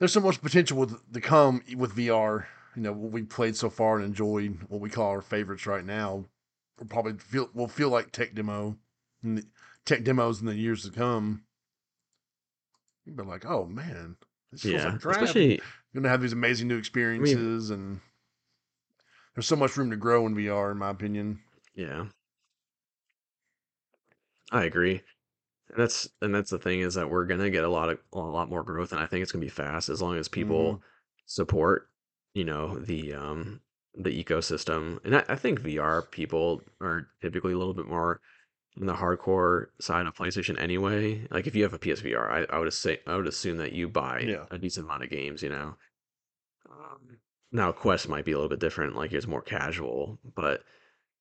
[0.00, 2.46] there's so much potential with to come with VR.
[2.74, 5.84] You know, what we played so far and enjoyed, what we call our favorites right
[5.84, 6.24] now,
[6.78, 8.76] will probably feel will feel like tech demo,
[9.84, 11.44] tech demos in the years to come.
[13.10, 14.16] You'd be like, oh man.
[14.52, 15.60] This feels Yeah, like especially
[15.92, 18.00] You're gonna have these amazing new experiences, and
[19.34, 21.42] there's so much room to grow in VR, in my opinion.
[21.74, 22.06] yeah,
[24.52, 25.02] I agree.
[25.70, 28.18] And that's and that's the thing is that we're gonna get a lot of a
[28.20, 30.82] lot more growth, and I think it's gonna be fast as long as people Mhm.
[31.26, 31.90] support,
[32.34, 33.62] you know, the um
[33.94, 35.04] the ecosystem.
[35.04, 38.20] And I, I think VR people are typically a little bit more
[38.78, 41.26] on the hardcore side of PlayStation anyway.
[41.30, 43.88] Like if you have a PSVR, I, I would say I would assume that you
[43.88, 44.46] buy Yeah.
[44.50, 45.76] a decent amount of games, you know.
[46.70, 47.18] Um,
[47.52, 50.64] now Quest might be a little bit different, like it's more casual, but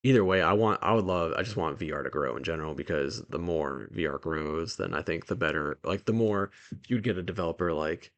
[0.03, 2.75] either way, I want I would love I just want VR to grow in general
[2.75, 6.51] because the more VR grows, then I think the better like the more
[6.87, 8.11] you'd get a developer like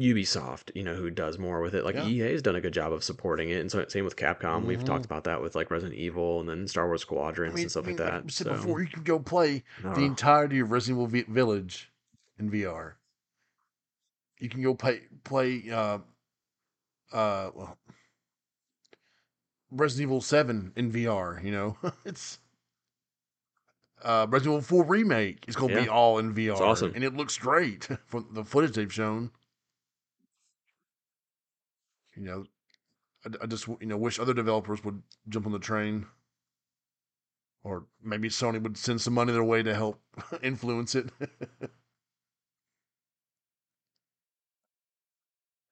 [0.00, 1.84] Ubisoft, you know, who does more with it.
[1.84, 2.06] Like Yeah.
[2.06, 4.64] EA has done a good job of supporting it, and so same with Capcom.
[4.66, 5.06] We've talked Mhm.
[5.06, 7.84] about that with like Resident Evil and then Star Wars I Squadrons mean, and stuff
[7.84, 8.24] I mean, like that.
[8.24, 11.90] we said So, before, you can go play the entirety of Resident Evil Vi- Village
[12.38, 12.96] in VR.
[14.38, 15.98] You can go play play uh
[17.10, 17.78] uh well,
[19.70, 21.40] Resident Evil Seven in VR.
[21.42, 22.38] You know, it's
[24.02, 25.90] uh Resident Evil Four remake is going to be Yeah.
[25.90, 26.92] all in VR, awesome.
[26.94, 29.30] and it looks great from the footage they've shown.
[32.16, 32.44] You know,
[33.24, 36.06] I, I just you know wish other developers would jump on the train,
[37.62, 40.00] or maybe Sony would send some money their way to help
[40.42, 41.10] influence it.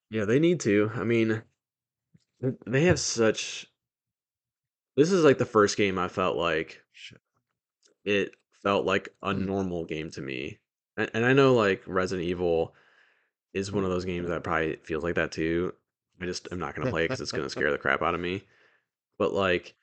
[0.09, 0.91] yeah, they need to.
[0.95, 1.41] I mean,
[2.65, 3.67] they have such.
[4.95, 7.19] This is like the first game I felt like Shit.
[8.05, 8.31] it
[8.63, 9.45] felt like a Mm.
[9.45, 10.59] normal game to me.
[10.97, 12.73] And, and I know like Resident Evil
[13.53, 15.73] is one of those games that probably feels like that too.
[16.21, 18.21] I just am not gonna play it because it's gonna scare the crap out of
[18.21, 18.43] me.
[19.17, 19.75] But like,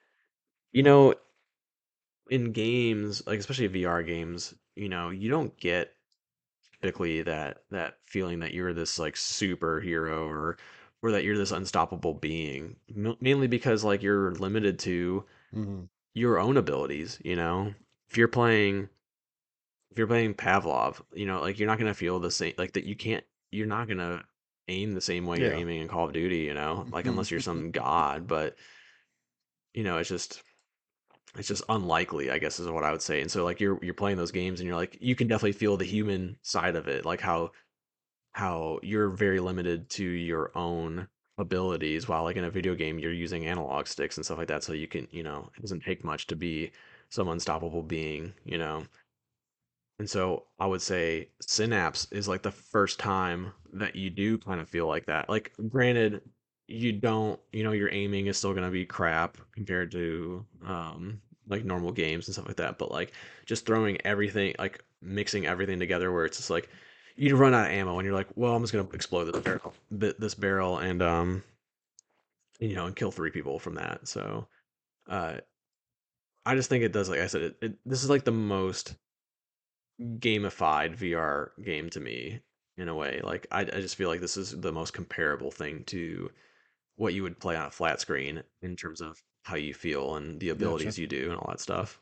[0.72, 1.14] you know,
[2.30, 5.94] in games, like especially VR games, you know, you don't get
[6.80, 10.58] typically that that feeling that you're this like superhero or
[11.02, 12.76] or that you're this unstoppable being.
[12.96, 15.88] M- Mainly because like you're limited to Mhm.
[16.14, 17.74] your own abilities, you know.
[18.10, 18.88] If you're playing
[19.90, 22.84] if you're playing Pavlov, you know, like you're not gonna feel the same like that
[22.84, 24.24] you can't you're not gonna
[24.72, 27.40] aim the same way you're aiming in Call of Duty, you know, like unless you're
[27.40, 28.56] some god, but
[29.74, 30.42] you know, it's just
[31.36, 33.20] it's just unlikely, I guess is what I would say.
[33.20, 35.76] And so like you're you're playing those games and you're like you can definitely feel
[35.76, 37.52] the human side of it, like how
[38.32, 41.08] how you're very limited to your own
[41.38, 44.62] abilities while like in a video game you're using analog sticks and stuff like that
[44.62, 46.70] so you can, you know, it doesn't take much to be
[47.10, 48.84] some unstoppable being, you know.
[50.02, 54.60] And so I would say Synapse is like the first time that you do kind
[54.60, 55.28] of feel like that.
[55.28, 56.22] Like, granted,
[56.66, 61.20] you don't, you know, your aiming is still going to be crap compared to um
[61.46, 63.12] like normal games and stuff like that, but like
[63.46, 66.68] just throwing everything, like mixing everything together where it's just like
[67.14, 69.40] you run out of ammo and you're like, well, I'm just going to explode this
[69.40, 71.44] barrel, this barrel and um
[72.58, 74.08] you know, and kill three people from that.
[74.08, 74.48] So,
[75.08, 75.36] uh
[76.44, 78.96] I just think it does like I said it, it this is like the most
[80.00, 82.40] gamified VR game to me
[82.76, 83.20] in a way.
[83.22, 86.30] Like I, I just feel like this is the most comparable thing to
[86.96, 90.38] what you would play on a flat screen in terms of how you feel and
[90.40, 92.00] the abilities you do and all that stuff.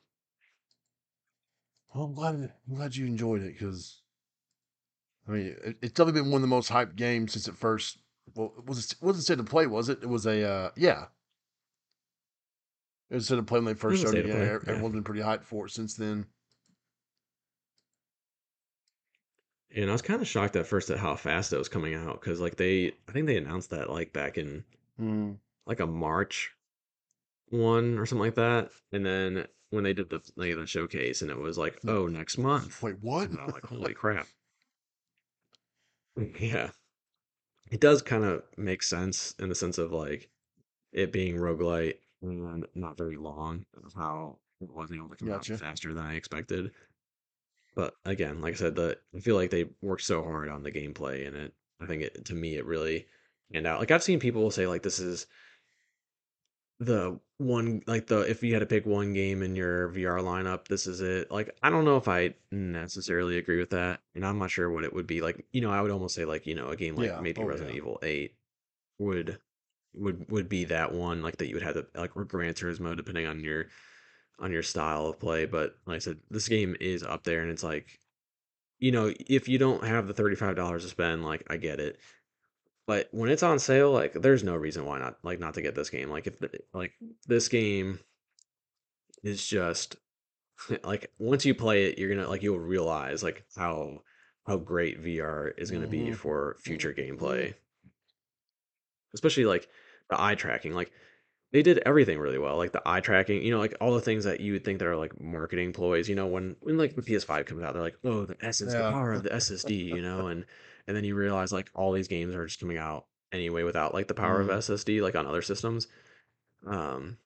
[1.95, 4.01] Well, I'm glad I'm glad you enjoyed it because
[5.27, 7.99] I mean it, it's definitely been one of the most hyped games since it first.
[8.35, 9.99] Well, it was it wasn't State of Play, was it?
[10.03, 11.07] It was a uh, yeah.
[13.11, 14.27] It was State of Play when they first showed it.
[14.27, 16.27] Yeah, everyone's been pretty hyped for it since then.
[19.75, 22.21] And I was kind of shocked at first at how fast it was coming out
[22.21, 24.65] because like they I think they announced that like back in
[25.01, 25.39] Mm.
[25.67, 26.51] like a March
[27.49, 28.71] one or something like that.
[28.93, 32.37] And then when they did the like, the showcase and it was like, oh, next
[32.37, 32.83] month.
[32.83, 33.31] Wait, what?
[33.31, 34.27] And I'm like, holy crap.
[36.41, 36.71] Yeah.
[37.71, 40.29] It does kind of make sense in the sense of like
[40.93, 45.55] it being roguelite and not very long of how it wasn't able to come Gotcha.
[45.55, 46.73] out faster than I expected.
[47.75, 50.73] But again, like I said, the I feel like they worked so hard on the
[50.73, 53.07] gameplay and it I think it to me it really
[53.53, 53.81] and out.
[53.81, 55.27] Like I've seen people say like this is
[56.79, 60.67] the one like the if you had to pick one game in your VR lineup,
[60.69, 61.31] this is it.
[61.31, 64.85] Like I don't know if I necessarily agree with that, and I'm not sure what
[64.85, 65.21] it would be.
[65.21, 67.21] Like you know, I would almost say like you know a game like Yeah.
[67.21, 67.79] maybe Oh, Resident yeah.
[67.79, 68.35] Evil Eight
[68.99, 69.39] would
[69.95, 72.97] would would be that one like that you would have to like or Gran Turismo
[72.97, 73.67] depending on your
[74.41, 75.47] on your style of play.
[75.47, 77.99] But like I said, this game is up there, and it's like
[78.79, 81.81] you know if you don't have the thirty five dollars to spend, like I get
[81.81, 81.99] it.
[82.87, 85.75] But when it's on sale, like there's no reason why not like not to get
[85.75, 86.11] this game.
[86.11, 86.93] Like if the, like
[87.27, 88.01] this game
[89.23, 89.97] is just
[90.85, 94.03] like once you play it, you're gonna like you'll realize like how
[94.47, 96.15] how great VR is going to be mm-hmm.
[96.15, 97.49] for future gameplay.
[97.49, 97.89] Mm-hmm.
[99.15, 99.69] Especially like
[100.09, 100.75] the eye tracking.
[100.75, 100.91] Like
[101.53, 102.57] they did everything really well.
[102.57, 104.89] Like the eye tracking, you know, like all the things that you would think that
[104.89, 107.99] are like marketing ploys, you know, when when like the PS5 comes out, they're like,
[108.05, 108.85] "Oh, the essence, the Yeah.
[108.85, 110.47] power of the SSD," you know, and
[110.87, 114.09] and then you realize like all these games are just coming out anyway without like
[114.09, 114.51] the power of Mm.
[114.51, 115.89] SSD like on other systems.
[116.67, 117.19] Um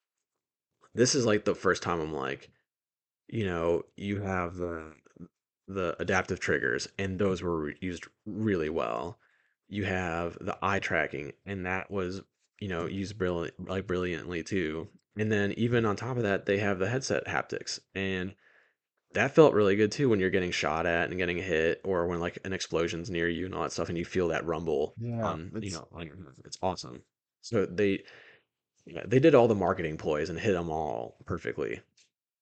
[0.94, 2.50] this is like the first time I'm like,
[3.28, 4.94] you know, you have the
[5.68, 9.18] the adaptive triggers, and those were re- used really well.
[9.68, 12.22] You have the eye tracking, and that was,
[12.60, 14.88] you know, used brilliant like brilliantly too.
[15.16, 18.34] And then even on top of that, they have the headset haptics, and
[19.12, 22.20] that felt really good too when you're getting shot at and getting hit, or when
[22.20, 25.24] like an explosion's near you and all that stuff, and you feel that rumble Yeah,
[25.24, 26.12] on, you know, like
[26.44, 27.02] it's awesome.
[27.42, 28.04] So they
[29.06, 31.80] they did all the marketing ploys and hit them all perfectly.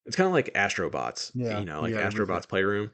[0.05, 2.25] It's kind of like Astrobots, yeah, you know, like everything.
[2.27, 2.91] Astrobots Playroom.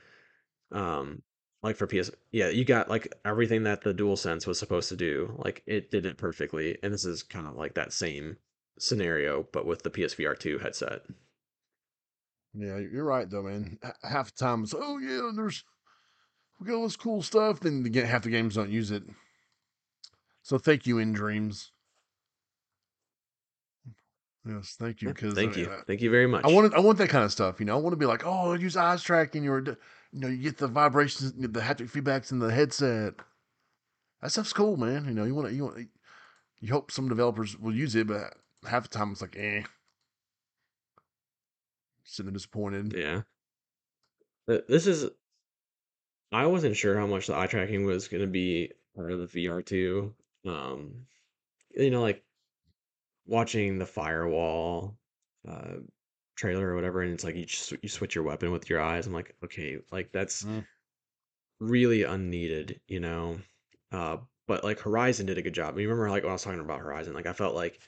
[0.72, 1.24] Um,
[1.62, 5.34] like for PS, yeah, you got like everything that the DualSense was supposed to do.
[5.38, 8.38] Like it did it perfectly, and this is kind of like that same
[8.78, 11.02] scenario, but with the PSVR 2 headset.
[12.54, 13.78] Yeah, you're right though, man.
[14.04, 15.64] Half the time it's oh yeah, there's
[16.60, 17.60] we got all this cool stuff.
[17.60, 19.04] Then half the games don't use it.
[20.42, 21.70] So thank you, nDreams.
[24.46, 25.10] Yes, thank you.
[25.10, 26.46] Yeah, Because I, thank mean, you, I thank you very much.
[26.46, 27.60] I wanted I want that kind of stuff.
[27.60, 29.48] You know, I want to be like, oh, use eyes tracking.
[29.48, 29.76] Or you
[30.14, 33.16] know, you get the vibrations, the haptic feedbacks in the headset.
[34.22, 35.06] That stuff's cool, man.
[35.06, 35.88] You know, you want to you want
[36.62, 38.36] you hope some developers will use it, but
[38.68, 39.64] half the time it's like, eh,
[42.04, 42.94] sitting disappointed.
[42.94, 43.22] Yeah,
[44.48, 45.10] this is.
[46.32, 49.48] I wasn't sure how much the eye tracking was going to be part of the
[49.48, 50.14] VR 2.
[50.46, 51.08] Um,
[51.72, 52.24] you know, like
[53.30, 54.98] watching the firewall
[55.48, 55.76] uh
[56.36, 59.08] trailer or whatever and it's like you just you switch your weapon with your eyes
[59.08, 60.66] i'm like okay like that's Mm.
[61.60, 63.40] really unneeded you know?
[63.92, 64.18] Uh
[64.48, 65.78] but like horizon did a good job.
[65.78, 67.80] You remember like when i was talking about horizon like i felt like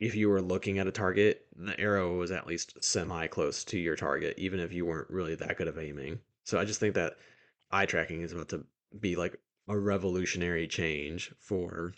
[0.00, 3.78] if you were looking at a target the arrow was at least semi close to
[3.78, 6.20] your target even if you weren't really that good of aiming.
[6.44, 7.16] So i just think that
[7.70, 8.64] eye tracking is about to
[9.00, 11.94] be like a revolutionary change for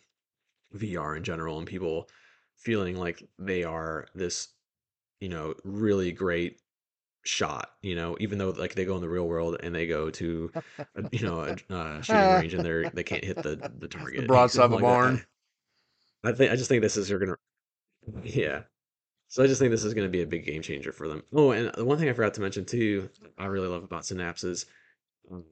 [0.72, 2.08] VR in general and people
[2.60, 4.48] feeling like they are this,
[5.20, 6.60] you know, really great
[7.24, 10.10] shot, you know, even though like they go in the real world and they go
[10.10, 10.52] to,
[10.96, 14.22] a, you know, a uh, shooting range and they're they can't hit the the the
[14.22, 14.22] target.
[14.22, 15.24] broadside of a like barn.
[16.24, 17.36] I, I think I just think this is you're gonna,
[18.22, 18.64] yeah.
[19.28, 21.24] So I just think this is gonna be a big game changer for them.
[21.32, 24.66] Oh, and the one thing I forgot to mention too, I really love about synapses
[25.30, 25.44] um,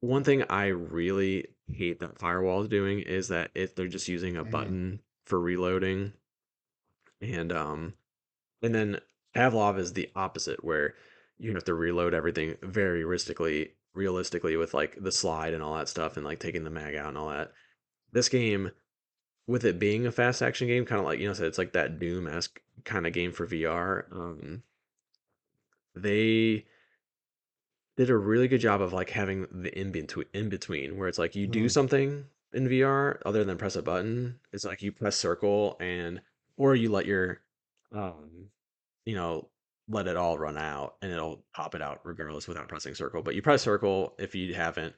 [0.00, 4.36] one thing I really hate that Firewall is doing is that if they're just using
[4.36, 4.50] a Mhm.
[4.50, 6.12] button for reloading,
[7.20, 7.94] and um,
[8.62, 9.00] and then
[9.34, 10.94] Pavlov is the opposite, where
[11.38, 15.88] you have to reload everything very realistically, realistically with like the slide and all that
[15.88, 17.52] stuff, and like taking the mag out and all that.
[18.12, 18.70] This game,
[19.46, 21.72] with it being a fast action game, kind of like you know, so it's like
[21.74, 24.06] that Doom esque kind of game for VR.
[24.12, 24.62] Um,
[25.94, 26.66] they
[27.96, 31.18] did a really good job of like having the in between in between where it's
[31.18, 31.70] like you do Mm.
[31.70, 32.24] something
[32.56, 34.38] in VR other than press a button.
[34.52, 36.20] It's like you press circle and
[36.56, 37.40] or you let your
[37.92, 38.48] um
[39.04, 39.48] you know
[39.88, 43.22] let it all run out and it'll pop it out regardless without pressing circle.
[43.22, 44.94] But you press circle if you haven't,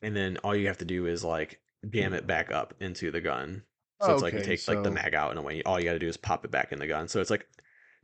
[0.00, 3.20] and then all you have to do is like jam it back up into the
[3.20, 3.62] gun.
[4.00, 5.62] So it's like you take like the mag out in a way.
[5.64, 7.06] All you got to do is pop it back in the gun.
[7.06, 7.46] So it's like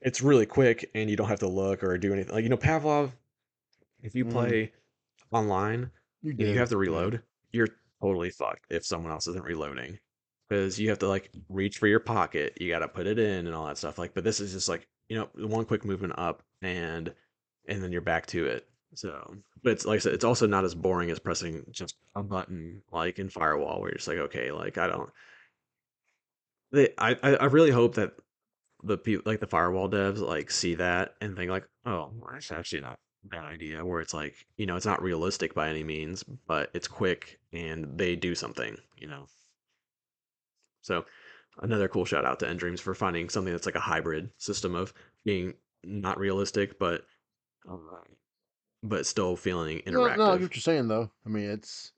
[0.01, 2.35] it's really quick and you don't have to look or do anything.
[2.35, 3.13] Like you know Pavlov
[4.03, 4.73] if you mm, play
[5.33, 5.91] online
[6.23, 7.23] you you have to reload,
[7.53, 7.69] you're
[8.01, 9.99] totally fucked if someone else isn't reloading.
[10.49, 13.55] Because you have to like reach for your pocket, you gotta put it in and
[13.55, 13.99] all that stuff.
[13.99, 17.13] Like, but this is just like, you know, one quick movement up and
[17.69, 18.67] and then you're back to it.
[18.95, 22.23] So but it's like I said, it's also not as boring as pressing just a
[22.23, 25.11] button like in Firewall where you're just like, okay, like I don't
[26.73, 28.13] they I I really hope that
[28.83, 32.81] the people like the firewall devs like see that and think like, oh, that's actually
[32.81, 33.85] not bad idea.
[33.85, 37.99] Where it's like, you know, it's not realistic by any means, but it's quick and
[37.99, 39.27] they do something, you know.
[40.83, 41.05] So
[41.61, 44.93] another cool shout out to nDreams for finding something that's like a hybrid system of
[45.25, 45.55] being
[45.85, 47.05] not realistic, but
[47.71, 47.77] uh,
[48.83, 51.11] but still feeling interactive No, no, I get what you're saying though.
[51.27, 51.93] I mean, it's,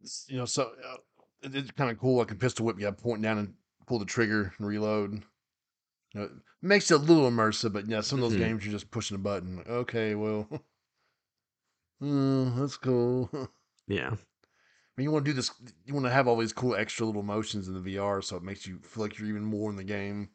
[0.00, 0.96] it's you know, so uh,
[1.42, 2.16] it- it's kind of cool.
[2.18, 3.54] Like a pistol whip, you have point down and
[3.86, 5.22] pull the trigger and reload.
[6.14, 6.32] Know, it
[6.62, 8.36] makes it a little immersive, but yeah, some of those Mhm.
[8.36, 9.62] games you're just pushing a button.
[9.66, 10.48] Okay, well,
[12.00, 13.30] mm, that's cool.
[13.86, 14.14] Yeah.
[14.14, 15.50] I mean, you want to do this.
[15.84, 18.42] You want to have all these cool extra little motions in the VR, so it
[18.42, 20.30] makes you feel like you're even more in the game.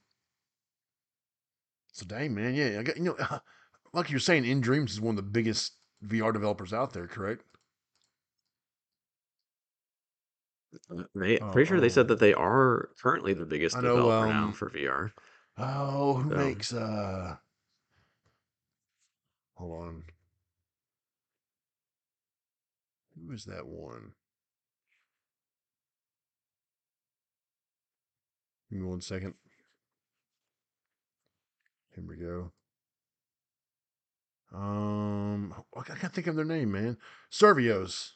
[1.91, 3.39] So dang man, yeah, I got you know,
[3.93, 7.43] like you're saying, nDreams is one of the biggest VR developers out there, correct?
[10.89, 13.81] Uh, They pretty sure they said that they are currently the biggest know.
[13.81, 15.13] developer now Um, for VR.
[15.57, 17.37] Oh, who So makes uh?
[19.55, 20.03] Hold on,
[23.15, 24.13] who is that one?
[28.69, 29.33] Give me one second.
[31.95, 32.51] Here we go.
[34.53, 36.97] Um, I can't think of their name, man.
[37.31, 38.11] Survios.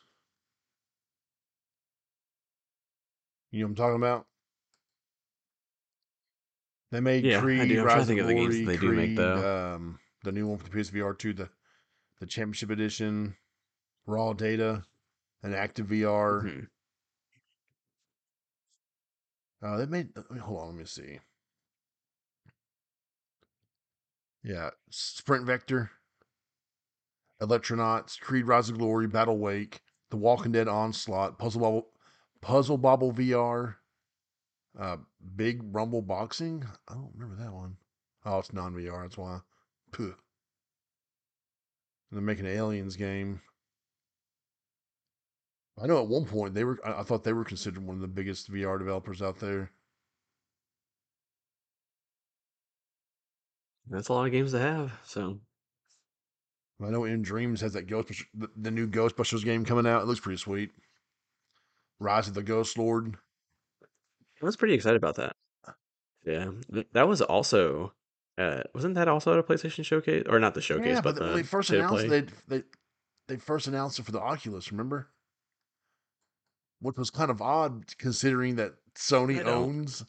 [3.49, 4.27] You know what I'm talking about?
[6.91, 7.79] They made yeah, I Creed, do.
[7.79, 9.17] I'm trying to Rise of think of the games that Glory, they do make Creed,
[9.17, 9.75] though.
[9.75, 11.49] um, the new one for the PSVR 2, the
[12.19, 13.35] the Championship Edition,
[14.05, 14.83] Raw Data,
[15.41, 16.43] and Active VR.
[16.43, 16.67] Mhm.
[19.63, 20.09] Uh, they made.
[20.41, 21.19] Hold on, let me see.
[24.43, 25.91] Yeah, Sprint Vector,
[27.41, 31.87] Electronauts, Creed, Rise of Glory, Battle Wake, The Walking Dead Onslaught, Puzzle Bobble,
[32.41, 33.75] Puzzle Bobble VR,
[34.80, 34.97] uh,
[35.36, 36.63] Big Rumble Boxing.
[36.88, 37.78] I don't remember that one.
[38.26, 39.03] Oh, it's non VR.
[39.03, 39.39] That's why.
[39.91, 40.03] Puh.
[40.03, 40.13] And
[42.11, 43.41] they're making an Aliens game.
[45.82, 46.80] I know at one point they were.
[46.86, 49.72] I, thought they were considered one of the biggest VR developers out there.
[53.89, 54.91] That's a lot of games to have.
[55.03, 55.39] So
[56.84, 60.01] I know nDreams has that the, the new Ghostbusters game coming out.
[60.01, 60.72] It looks pretty sweet.
[61.99, 63.15] Rise of the Ghost Lord.
[64.41, 65.35] I was pretty excited about that.
[66.25, 67.93] Yeah, th- that was also.
[68.37, 71.23] Uh, wasn't that also at a PlayStation showcase or not the showcase, Yeah, but but
[71.23, 72.21] when they the first announced play?
[72.21, 72.63] they they
[73.27, 74.71] they first announced it for the Oculus.
[74.71, 75.09] Remember,
[76.79, 80.05] which was kind of odd considering that Sony owns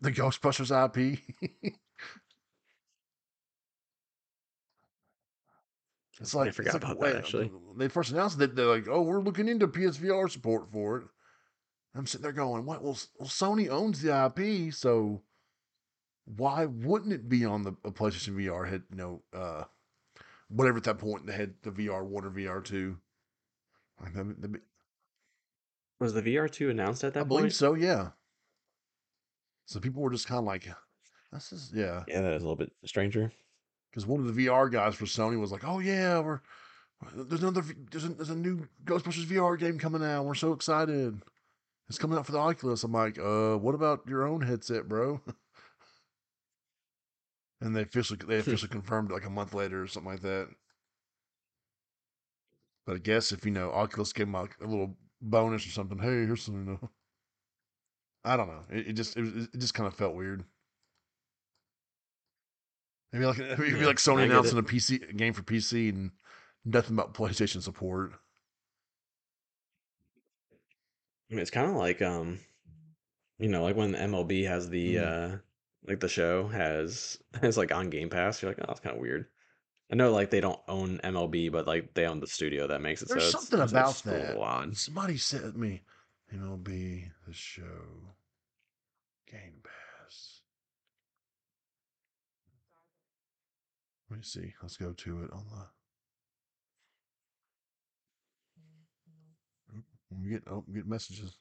[0.00, 1.20] the Ghostbusters IP.
[6.20, 7.50] it's I like it's forgot like about that actually.
[7.76, 11.04] they first announced that They're like, oh, we're looking into PSVR support for it.
[11.94, 12.82] I'm sitting there going, what?
[12.82, 15.22] Well, well, Sony owns the IP, so
[16.24, 18.68] why wouldn't it be on the a PlayStation VR?
[18.68, 19.64] Had you know, uh,
[20.48, 22.98] whatever at that point they had the VR one or VR two.
[24.00, 24.60] I mean, that'd
[25.98, 27.20] Was the VR two announced at that?
[27.20, 27.32] Point?
[27.32, 27.74] I that believe so.
[27.74, 28.10] Yeah.
[29.66, 30.68] So people were just kind of like,
[31.32, 32.04] this is yeah.
[32.08, 33.32] Yeah, that is a little bit stranger.
[33.90, 36.40] Because one of the VR guys for Sony was like, oh yeah, we're
[37.14, 40.24] there's another there's a, there's a new Ghostbusters VR game coming out.
[40.24, 41.20] We're so excited.
[41.90, 42.84] It's coming out for the Oculus.
[42.84, 45.20] I'm like, uh, what about your own headset, bro?
[47.60, 50.46] and they officially they officially confirmed it like a month later or something like that.
[52.86, 55.98] But I guess if you know Oculus gave them like a little bonus or something,
[55.98, 56.64] hey, here's something.
[56.64, 56.90] you know,
[58.24, 58.62] I don't know.
[58.70, 60.44] It, it just it, was- it just kind of felt weird.
[63.12, 66.12] Maybe like maybe Yeah, like Sony announcing a PC a game for PC and
[66.64, 68.12] nothing about PlayStation support.
[71.30, 72.40] I mean, it's kind of like um,
[73.38, 75.34] you know, like when MLB has the Mm.
[75.34, 75.36] uh,
[75.86, 78.42] like the show has has like on Game Pass.
[78.42, 79.26] You're like, oh, that's kind of weird.
[79.92, 83.02] I know like they don't own MLB, but like they own the studio that makes
[83.02, 84.38] it, so There's it's something it's, about it's a little that.
[84.38, 84.76] odd.
[84.76, 85.82] Somebody to me,
[86.32, 88.14] MLB the show
[89.30, 90.42] Game Pass.
[94.10, 94.54] Let me see.
[94.62, 95.66] Let's go to it on the.
[100.10, 101.36] We get oh, we get messages.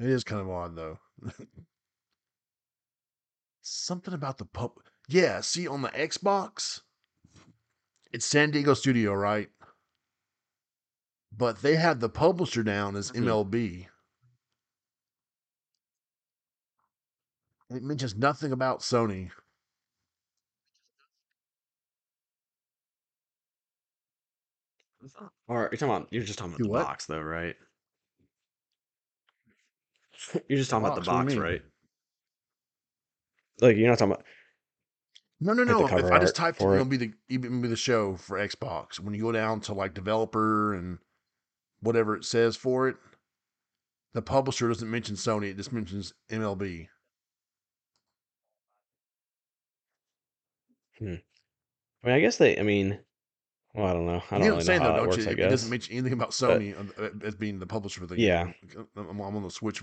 [0.00, 0.98] It is kind of odd though.
[3.62, 4.72] Something about the pub.
[5.08, 6.80] Yeah, see on the Xbox,
[8.12, 9.48] it's San Diego Studio, right?
[11.36, 13.12] But they have the publisher down as.
[13.12, 13.26] Mm-hmm.
[13.26, 13.86] MLB.
[17.70, 19.30] It mentions nothing about Sony.
[25.48, 26.84] Or you're talking about you're just talking about Do the what?
[26.86, 27.56] box though, right?
[30.48, 31.08] You're just talking about the box.
[31.08, 31.42] What do you box, mean?
[31.42, 31.62] right?
[33.60, 34.24] Like you're not talking about
[35.40, 35.84] No, no, the no.
[35.84, 36.84] If cover I just art typed in for it.
[36.84, 40.98] MLB the MLB the show for Xbox, when you go down to like developer and
[41.80, 42.96] whatever it says for it,
[44.14, 45.50] the publisher doesn't mention Sony.
[45.50, 46.88] It just mentions MLB.
[50.98, 51.14] Hmm.
[52.02, 52.58] I mean, I guess they.
[52.58, 53.00] I mean,
[53.74, 54.22] well, I don't know.
[54.30, 55.26] I You don't I'm know saying how though, works.
[55.26, 55.26] you?
[55.26, 58.00] I It, it doesn't guess, mention anything about Sony uh, uh, as being the publisher
[58.00, 58.54] for the yeah, game.
[58.96, 59.82] I'm, I'm on the Switch.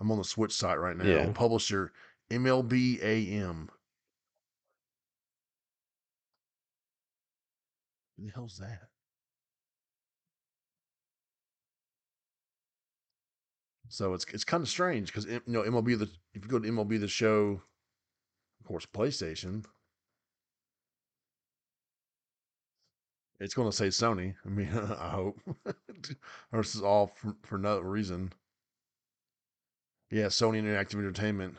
[0.00, 1.04] I'm on the Switch site right now.
[1.04, 1.32] yeah.
[1.32, 1.92] Publisher
[2.30, 3.70] MLB AM.
[8.16, 8.88] What the hell's that?
[13.88, 16.68] So it's it's kind of strange because you know MLB the if you go to
[16.68, 17.62] MLB the show,
[18.60, 19.64] of course PlayStation,
[23.40, 24.34] It's going to say Sony.
[24.44, 24.68] I mean,
[24.98, 25.40] I hope.
[26.52, 28.32] or this is all for, for no reason.
[30.10, 31.56] Yeah, Sony Interactive Entertainment.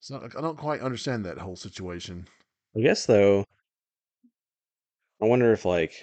[0.00, 2.28] So I don't quite understand that whole situation.
[2.76, 3.44] I guess though,
[5.20, 5.94] I wonder if like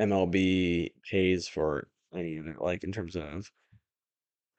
[0.00, 3.48] MLB pays for any of it, like in terms of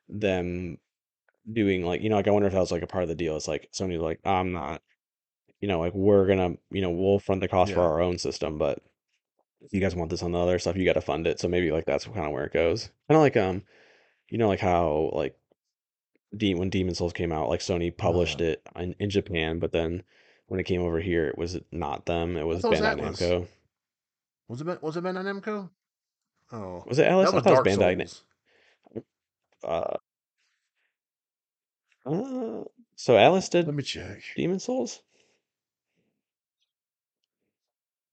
[0.07, 0.77] them
[1.51, 3.15] doing like you know like I wonder if that was like a part of the
[3.15, 3.35] deal.
[3.35, 4.81] It's like Sony's like I'm not,
[5.61, 7.85] you know, like we're gonna you know we'll front the cost for Yeah.
[7.85, 8.79] our own system, but
[9.61, 11.39] if you guys want this on the other stuff, you got to fund it.
[11.39, 12.83] So maybe like that's kind of where it goes.
[13.07, 13.63] Kind of like um,
[14.29, 15.35] you know, like how like
[16.35, 19.71] De- when Demon Souls came out, like Sony published Uh, it in, in Japan, but
[19.71, 20.03] then
[20.47, 22.37] when it came over here, it was not them.
[22.37, 23.17] It I was thought it was Bandai Atlus.
[23.21, 23.47] Namco.
[24.47, 25.69] Was it Ben- was it Bandai Namco?
[26.51, 27.05] Oh, Was it Atlus?
[27.05, 27.97] that I was thought it Dark was Bandai.
[27.97, 28.23] Na- Souls.
[29.63, 29.97] Uh,
[32.05, 32.63] uh,
[32.95, 34.21] so Atlus did Let me check.
[34.35, 35.01] Demon Souls.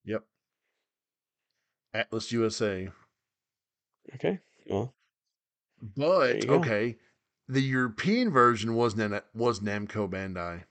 [0.04, 0.24] Yep,
[1.94, 2.88] Atlus USA.
[4.14, 4.94] Okay, well,
[5.96, 6.96] But okay,
[7.48, 10.64] the European version was Nam- was Namco Bandai.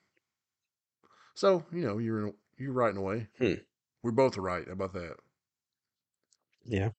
[1.33, 3.27] So you know you're in, you're right in a way.
[3.39, 3.53] Hmm.
[4.03, 5.15] We're both right about that.
[6.65, 6.89] Yeah,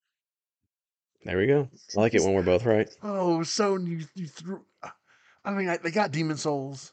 [1.24, 1.68] there we go.
[1.97, 2.89] I like it when we're both right.
[3.03, 4.64] Oh, so you you threw.
[5.45, 6.93] I mean, I- they got Demon Souls,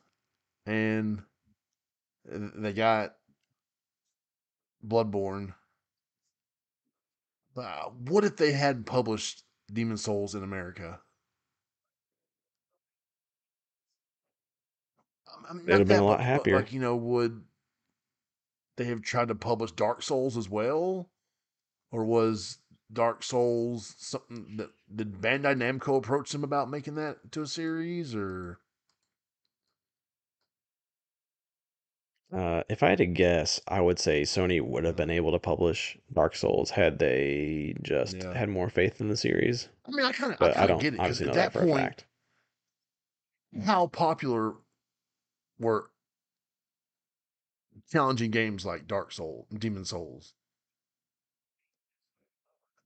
[0.65, 1.23] and
[2.25, 3.15] they got
[4.85, 5.53] Bloodborne.
[7.53, 10.99] But uh, what if they hadn't published Demon Souls in America?
[15.33, 16.55] Um, I mean, They'd have been a lot happier.
[16.57, 17.43] like you know, would
[18.77, 21.09] they have tried to publish Dark Souls as well,
[21.91, 22.59] or was
[22.91, 28.15] Dark Souls something that did Bandai Namco approach them about making that to a series,
[28.15, 28.59] or
[32.31, 35.39] Uh, if I had to guess, I would say Sony would have been able to
[35.39, 38.33] publish Dark Souls had they just yeah?
[38.33, 39.69] had more faith in the series.
[39.85, 41.35] I mean, I kind of I But I don't get it because obviously at know
[41.35, 42.05] that that for a point, fact.
[43.63, 44.55] how popular
[45.59, 45.91] were
[47.91, 50.33] challenging games like Dark Soul, Demon Souls?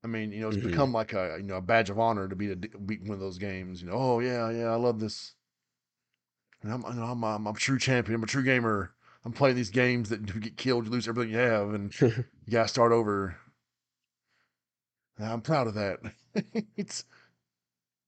[0.04, 2.28] I mean, you know, it's hmm become like a you know a badge of honor
[2.28, 3.82] to beat a, beat one of those games.
[3.82, 5.34] You know, oh yeah, yeah, I love this.
[6.62, 8.16] And I'm, you know, I'm, I'm, I'm a true champion.
[8.16, 8.95] I'm a true gamer.
[9.26, 12.26] I'm playing these games that you get killed, you lose everything you have, and you
[12.49, 13.36] gotta start over.
[15.19, 15.99] I'm proud of that.
[16.76, 17.05] it's,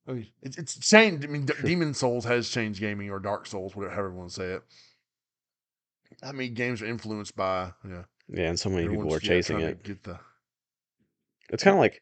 [0.07, 1.23] I mean, it's it's changed.
[1.25, 4.29] I mean, D- Demon Souls has changed gaming, or Dark Souls, whatever, however you want
[4.31, 4.63] to say it.
[6.21, 8.03] I mean, games are influenced by yeah.
[8.29, 9.83] Yeah, and so many people are Everyone's yeah chasing it.
[9.83, 10.19] get the
[11.49, 12.01] It's kind of like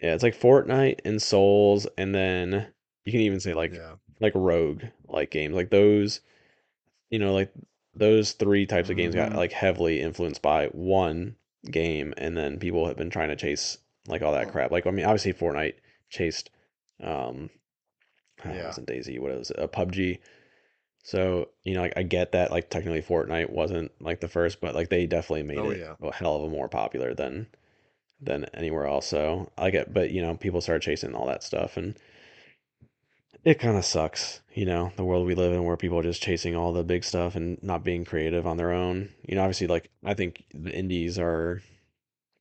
[0.00, 2.72] yeah, it's like Fortnite and Souls, and then
[3.04, 3.94] you can even say like yeah.
[4.20, 6.20] like Rogue like games like those.
[7.10, 7.52] You know, like
[7.94, 11.36] those three types of games got hmm like heavily influenced by one
[11.70, 14.70] game, and then people have been trying to chase like all that crap.
[14.70, 15.74] Like I mean, obviously Fortnite
[16.10, 16.50] chased
[17.02, 17.50] um
[18.44, 18.64] uh, it yeah.
[18.64, 19.58] wasn't DayZ, what was it?
[19.58, 20.18] A PUBG.
[21.04, 24.74] So, you know, like I get that like technically Fortnite wasn't like the first, but
[24.74, 25.94] like they definitely made Oh it yeah.
[26.02, 27.48] a hell of a more popular than
[28.20, 29.06] than anywhere else.
[29.06, 31.96] So I get, but you know, people started chasing all that stuff, and
[33.44, 34.40] it kind of sucks.
[34.54, 37.04] You know, the world we live in where people are just chasing all the big
[37.04, 39.10] stuff and not being creative on their own.
[39.22, 41.62] You know, obviously, like I think the indies are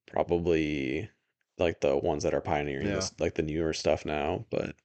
[0.07, 1.09] probably
[1.57, 2.95] like the ones that are pioneering Yeah.
[2.95, 4.75] this, like the newer stuff now, but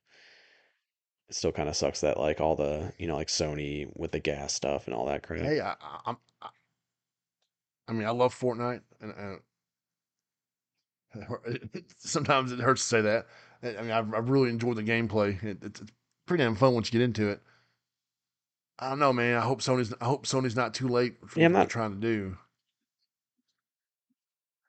[1.28, 4.20] it still kind of sucks that like all the you know like Sony with the
[4.20, 5.42] GaaS stuff and all that crap.
[5.42, 6.16] Hey, I, I'm.
[6.40, 6.48] I,
[7.88, 9.40] I mean, I love Fortnite, and,
[11.14, 13.26] and sometimes it hurts to say that.
[13.62, 15.42] I I mean, I've, I've really enjoyed the gameplay.
[15.42, 15.92] It, it's, it's
[16.26, 17.40] pretty damn fun once you get into it.
[18.78, 19.36] I don't know, man.
[19.36, 19.94] I hope Sony's.
[20.00, 21.70] I hope Sony's not too late for Yeah, what they're not.
[21.70, 22.36] trying to do,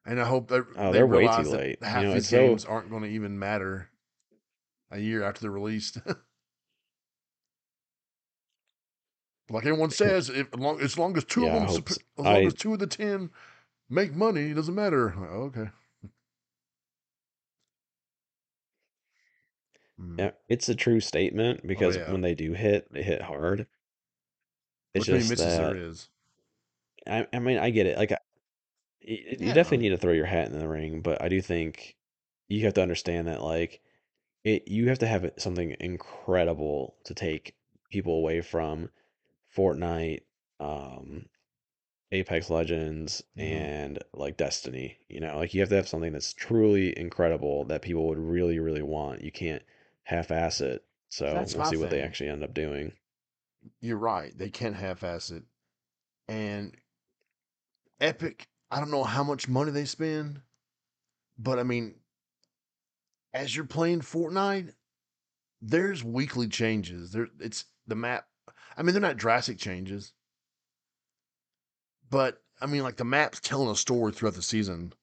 [0.06, 1.78] and I hope they Oh, they they're way too late.
[1.82, 3.90] You half know, these it's so games aren't going to even matter
[4.92, 5.98] a year after they're released.
[9.50, 11.64] like everyone says, if as long as, long as two yeah.
[11.64, 13.30] Of them, as long as two of the ten
[13.90, 15.14] make money, it doesn't matter.
[15.18, 15.70] Like, okay.
[20.18, 20.32] Yeah.
[20.50, 22.04] It's a true statement Oh because yeah.
[22.06, 23.68] when they do hit, they hit hard.
[24.94, 26.10] It's Look how many just misses there that is.
[27.06, 27.98] I, I mean, I get it.
[27.98, 28.20] Like, I-
[29.08, 29.54] y- y- you Yeah.
[29.54, 31.98] definitely need to throw your hat in the ring, but I do think
[32.50, 33.82] you have to understand that like
[34.46, 37.58] it, you have to have something incredible to take
[37.92, 38.90] people away from
[39.56, 40.22] Fortnite,
[40.60, 41.28] um,
[42.12, 45.00] Apex Legends, hmm and like Destiny.
[45.10, 48.60] You know, like you have to have something that's truly incredible that people would really,
[48.60, 49.24] really want.
[49.24, 49.64] You can't
[50.08, 50.84] half-ass it.
[51.10, 52.94] So That's we'll see what they actually end up doing.
[53.82, 54.32] You're right.
[54.38, 55.44] They can't half-ass it.
[56.30, 56.76] And
[58.00, 60.42] Epic, I don't know how much money they spend,
[61.38, 61.96] but I mean,
[63.34, 64.74] as you're playing Fortnite,
[65.62, 67.12] there's weekly changes.
[67.12, 68.28] There, it's the map.
[68.78, 70.14] I mean, they're not drastic changes,
[72.10, 74.94] but I mean, like the map's telling a story throughout the season.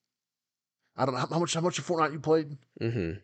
[0.97, 2.57] I don't know how, how much how much of Fortnite you played.
[2.81, 3.19] Mm-hmm.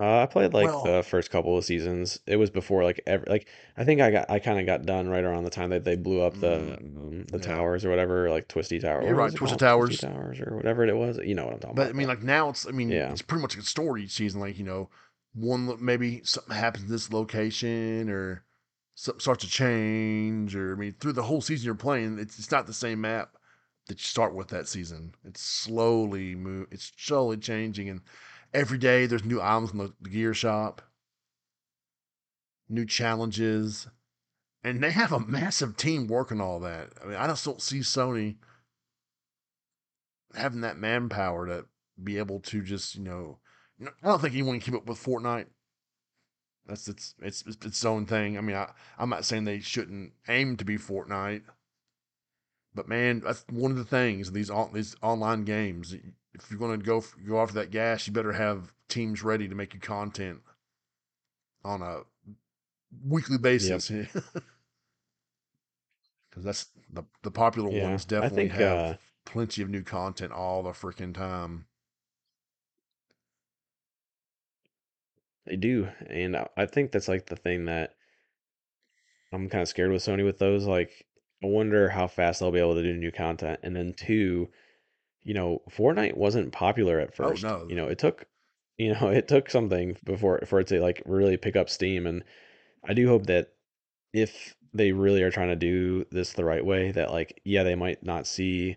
[0.00, 2.20] Uh, I played like Well, the first couple of seasons.
[2.26, 5.08] It was before like every like I think I got I kind of got done
[5.08, 7.90] right around the time that they blew up the mm, um, the yeah, towers or
[7.90, 9.02] whatever, like Twisty Tower.
[9.02, 9.34] you're right.
[9.34, 9.58] Twisted called?
[9.88, 10.38] Twisty Towers.
[10.38, 11.18] Towers or whatever it was.
[11.18, 11.86] You know what I'm talking about.
[11.86, 13.10] But I mean, like now it's I mean, Yeah.
[13.10, 14.40] it's pretty much a story each season.
[14.40, 14.88] Like you know,
[15.34, 18.44] one maybe something happens in this location or
[18.94, 22.52] something starts to change, or I mean, through the whole season you're playing, it's it's
[22.52, 23.34] not the same map
[23.88, 25.14] that you start with that season.
[25.24, 26.68] It's slowly move.
[26.70, 28.00] It's slowly changing, and
[28.52, 30.82] every day there's new items in the, gear shop,
[32.68, 33.86] new challenges,
[34.64, 36.90] and they have a massive team working all that.
[37.02, 38.36] I mean, I just don't see Sony
[40.34, 41.66] having that manpower to
[42.02, 43.38] be able to just you know,
[43.78, 45.46] you know I don't think anyone can keep up with Fortnite.
[46.66, 48.36] That's it's it's it's its own thing.
[48.36, 51.42] I mean, I I'm not saying they shouldn't aim to be Fortnite,
[52.74, 55.94] but man, that's one of the things these all these online games.
[56.34, 59.54] If you're going to go go after that GaaS, you better have teams ready to
[59.54, 60.40] make you content
[61.64, 62.02] on a
[63.04, 63.90] weekly basis.
[66.30, 67.84] Because that's the the popular Yeah.
[67.84, 68.94] ones definitely think have uh
[69.26, 71.66] plenty of new content all the freaking time.
[75.46, 77.96] they do, and I I think that's like the thing that
[79.32, 80.66] I'm kind of scared with Sony with those.
[80.66, 81.06] Like,
[81.42, 83.60] I wonder how fast they'll be able to do new content.
[83.62, 84.50] And then two,
[85.28, 87.18] you know, Fortnite wasn't popular at first.
[87.20, 87.46] Oh first.
[87.48, 88.26] no, You know, it took,
[88.78, 92.06] you know, it took something before for it to like really pick up steam.
[92.06, 92.24] And
[92.84, 93.54] I do hope that
[94.14, 97.76] if they really are trying to do this the right way, that like, yeah, they
[97.76, 98.76] might not see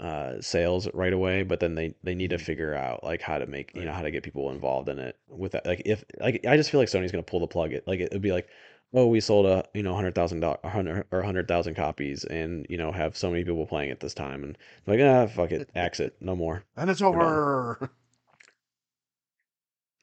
[0.00, 2.38] uh sales right away, but then they they need to Mhm.
[2.38, 5.16] figure out like how to make, you know, how to get people involved in it
[5.28, 5.66] with that.
[5.66, 7.72] Like if like I just feel like Sony's gonna pull the plug.
[7.72, 8.48] It like it would be like,
[8.94, 12.66] oh, we sold a you know hundred thousand dollars, hundred or hundred thousand copies, and
[12.68, 15.70] you know have so many people playing it this time, and like ah fuck it,
[15.74, 17.90] axe it, no more, and it's over.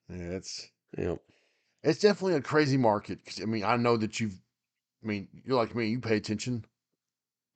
[0.09, 1.19] Yeah, it's Yep.
[1.83, 3.23] it's definitely a crazy market.
[3.25, 4.41] Cause, I mean, I know that you've.
[5.03, 5.87] I mean, you're like me.
[5.87, 6.65] You pay attention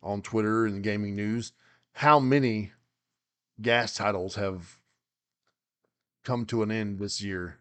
[0.02, 1.52] on Twitter and the gaming news.
[1.94, 2.72] How many
[3.62, 4.78] GaaS titles have
[6.24, 7.60] come to an end this year?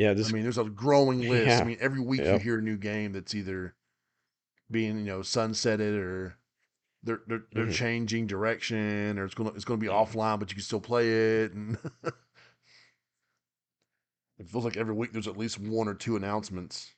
[0.00, 1.60] Yeah, I mean, there's a growing list.
[1.60, 3.74] I mean, every week you hear a new game that's either
[4.70, 6.36] being you know sunsetted or
[7.02, 10.56] they're they're, they're hmm changing direction or it's gonna it's gonna be offline, but you
[10.56, 11.54] can still play it.
[11.54, 11.78] And
[14.38, 16.94] it feels like every week there's at least one or two announcements.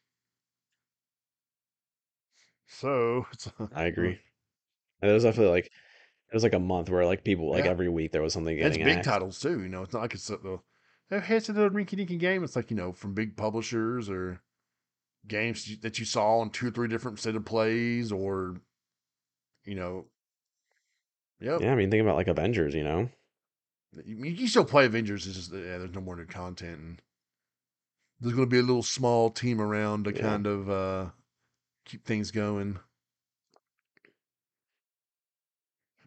[2.66, 4.18] So it's I agree.
[5.02, 7.90] It was definitely like it was like a month where like people like yeah, every
[7.90, 9.02] week there was something and it's big axed.
[9.02, 9.62] titles too.
[9.62, 10.60] You know, it's not like it's the
[11.20, 12.44] hey, it's another rinky dinky game.
[12.44, 14.40] It's like you know from big publishers or
[15.26, 18.56] games that you saw on two or three different set of plays or
[19.64, 20.06] you know,
[21.40, 21.60] yep.
[21.60, 23.08] Yeah, I mean think about like Avengers, you know.
[24.04, 25.26] You, you still play Avengers.
[25.26, 26.78] It's just yeah, there's no more new content.
[26.78, 27.02] And
[28.20, 30.20] there's going to be a little small team around to Yeah.
[30.20, 31.10] kind of uh,
[31.84, 32.78] keep things going.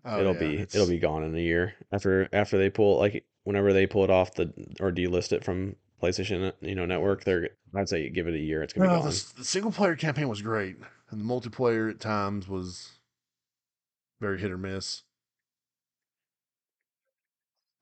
[0.04, 3.26] Oh It'll yeah, be it'll be gone in a year after after they pull like
[3.46, 7.24] whenever they pull it off the or delist it from PlayStation you know network.
[7.24, 8.62] They're I'd say give it a year.
[8.62, 10.76] It's gonna be well, the, the single player campaign was great,
[11.10, 12.92] and the multiplayer at times was
[14.20, 15.04] very hit or miss.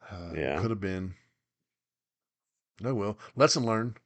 [0.09, 1.15] Uh, Yeah, could have been.
[2.81, 3.97] No, well, lesson learned.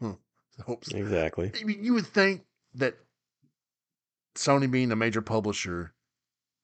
[0.64, 0.92] Hopes.
[0.92, 1.50] exactly.
[1.60, 2.42] I mean, you would think
[2.74, 2.94] that
[4.36, 5.93] Sony being a major publisher,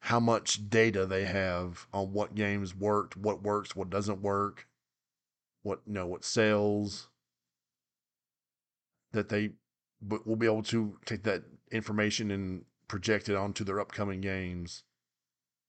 [0.00, 4.66] how much data they have on what games worked, what works, what doesn't work,
[5.62, 7.08] what you know, what sells,
[9.12, 9.50] that they
[10.08, 14.84] will be able to take that information and project it onto their upcoming games.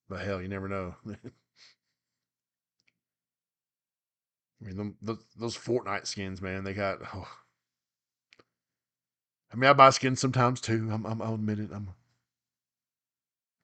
[0.07, 0.95] But hell, you never know.
[4.61, 6.99] I mean, them, those, those Fortnite skins, man, they got.
[7.13, 7.27] Oh.
[9.51, 10.89] I mean, I buy skins sometimes too.
[10.91, 11.69] I'm, I'm, I'll admit it.
[11.73, 11.89] I'm.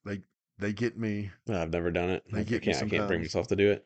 [0.06, 0.22] They,
[0.60, 1.32] they get me.
[1.50, 2.24] I've never done it.
[2.32, 3.86] They I get me can't I can't bring myself to do it.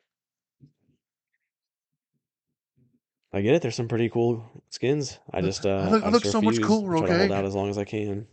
[3.33, 3.61] I get it.
[3.61, 5.19] There's some pretty cool skins.
[5.33, 6.97] I just I uh look, I I look so much cooler.
[6.97, 8.27] I to hold Okay, out as long as I can.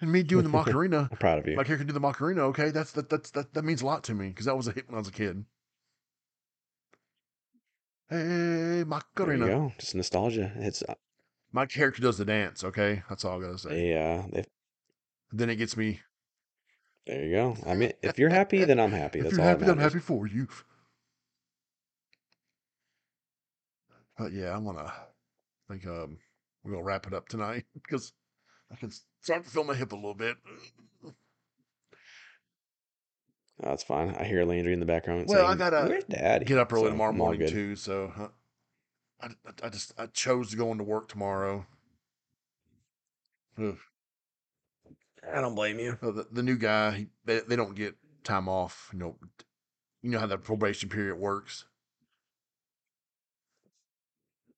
[0.00, 0.50] and me doing the
[1.10, 1.56] I'm proud of you.
[1.56, 2.42] my character can do the Macarena.
[2.46, 4.72] Okay, that's that, that's that, that means a lot to me because that was a
[4.72, 5.44] hit when I was a kid.
[8.10, 8.84] Hey,
[9.16, 9.72] There you go.
[9.78, 10.52] Just nostalgia.
[10.56, 10.94] It's uh,
[11.52, 12.62] My character does the dance.
[12.64, 13.94] Okay, that's all I gotta say.
[13.94, 14.44] Uh, they
[15.32, 16.00] Then it gets me.
[17.06, 17.56] There you go.
[17.66, 19.18] I mean, if you're happy, then I'm happy.
[19.18, 20.48] If That's you're all happy, I'm happy for you.
[24.18, 26.18] But yeah, I'm gonna I think um
[26.62, 28.12] we're gonna wrap it up tonight because
[28.70, 30.36] I can start to feel my hip a little bit.
[33.58, 34.14] That's fine.
[34.16, 35.26] I hear Landry in the background.
[35.28, 38.28] Well, I gotta "Where's Daddy?" Get up early So, tomorrow morning too, so uh,
[39.20, 41.66] I, I, I just I chose to go into work tomorrow.
[43.58, 43.78] Ugh.
[45.30, 45.98] I don't blame you.
[46.02, 48.90] Uh, The, the new guy, they they don't get time off.
[48.92, 49.16] You know,
[50.02, 51.64] you know how the probation period works.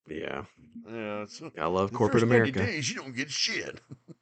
[0.09, 0.45] Yeah,
[0.87, 2.59] Yeah, it's I love the corporate first 90 America.
[2.73, 3.81] days you don't get shit.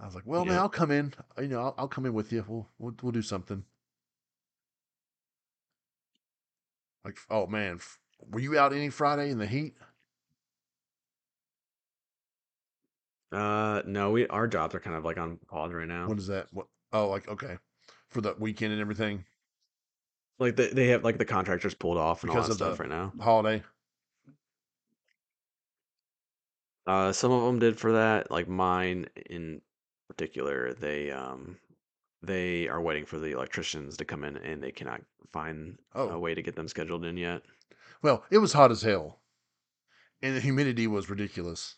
[0.00, 1.14] I was like, well, man, I'll come in.
[1.38, 2.44] You know, I'll, I'll come in with you.
[2.48, 3.64] We'll we'll, we'll do something.
[7.04, 7.78] Like, oh man,
[8.30, 9.74] were you out any Friday in the heat?
[13.32, 16.06] Uh, no, we our jobs are kind of like on pause right now.
[16.06, 16.48] What is that?
[16.52, 16.66] What?
[16.92, 17.56] Oh, like okay,
[18.08, 19.24] for the weekend and everything,
[20.38, 22.64] Like they they have like the contractors pulled off and all Because that of the-
[22.74, 23.12] stuff right now.
[23.20, 23.62] holiday.
[26.86, 28.30] Uh, some of them did for that.
[28.30, 29.60] Like mine in
[30.08, 31.56] particular, they um
[32.22, 35.00] they are waiting for the electricians to come in and they cannot
[35.32, 36.08] find Oh.
[36.10, 37.42] a way to get them scheduled in yet.
[38.02, 39.20] Well, it was hot as hell,
[40.20, 41.76] and the humidity was ridiculous.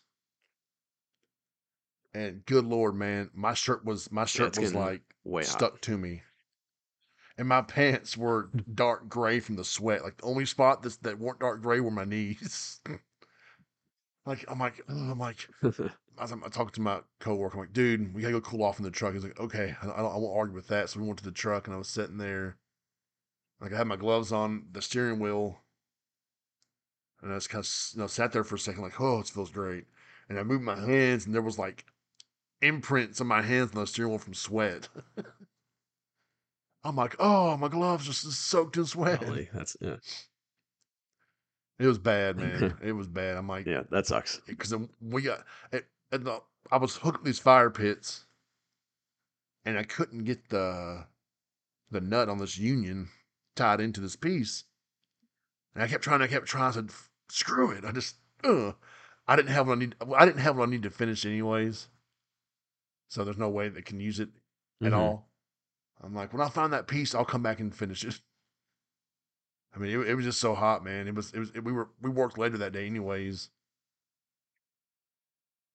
[2.15, 5.43] And good lord, man, my shirt was my shirt it's was like hot.
[5.43, 6.21] stuck to me,
[7.37, 10.01] and my pants were dark gray from the sweat.
[10.01, 12.79] Like the only spot that's, that weren't dark gray were my knees.
[14.25, 15.45] like I'm like I'm like
[16.21, 18.85] as I'm talking to my coworker, I'm like, dude, we gotta go cool off in
[18.85, 19.13] the truck.
[19.13, 20.89] He's like, okay, I, don't, I won't argue with that.
[20.89, 22.55] So we went to the truck, and I was sitting there,
[23.59, 25.59] like I had my gloves on the steering wheel,
[27.21, 29.27] and I just kind of you know sat there for a second, like, oh, it
[29.27, 29.83] feels great.
[30.29, 31.83] And I moved my hands, and there was like
[32.61, 34.87] imprints on my hands on the steering wheel from sweat.
[36.83, 39.21] I'm like, oh, my gloves just soaked in sweat.
[39.21, 39.95] Golly, that's yeah.
[41.79, 42.77] It was bad, man.
[42.83, 43.37] it was bad.
[43.37, 44.39] I'm like, Yeah, that sucks.
[44.47, 46.41] because we got it, and the,
[46.71, 48.25] I was hooked these fire pits,
[49.65, 51.05] and I couldn't get the
[51.91, 53.09] the nut on this union
[53.55, 54.63] tied into this piece,
[55.73, 56.21] and I kept trying.
[56.21, 56.65] I kept trying.
[56.69, 56.91] I said,
[57.29, 58.73] "Screw it!" I just, uh,
[59.27, 59.95] I didn't have what I need.
[60.15, 61.87] I didn't have what I need to finish anyways,
[63.07, 64.29] so there's no way they can use it
[64.81, 64.97] at Mhm.
[64.97, 65.29] all.
[66.03, 68.19] I'm like, when I find that piece, I'll come back and finish it.
[69.75, 71.07] I mean, it, it was just so hot, man.
[71.07, 71.53] It was, it was.
[71.53, 73.49] we were we worked later that day, anyways.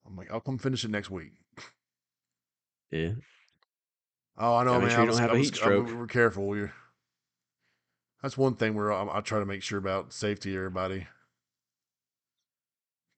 [0.07, 1.33] I'm like, I'll come finish it next week.
[2.91, 3.13] Yeah.
[4.39, 4.91] Oh, I know, Gotta man.
[4.91, 5.87] sure I was, don't have I a was- heat I- stroke.
[5.87, 6.49] we were careful.
[6.49, 6.73] We were,
[8.23, 10.57] that's one thing where I, I try to make sure about safety.
[10.57, 11.07] Everybody,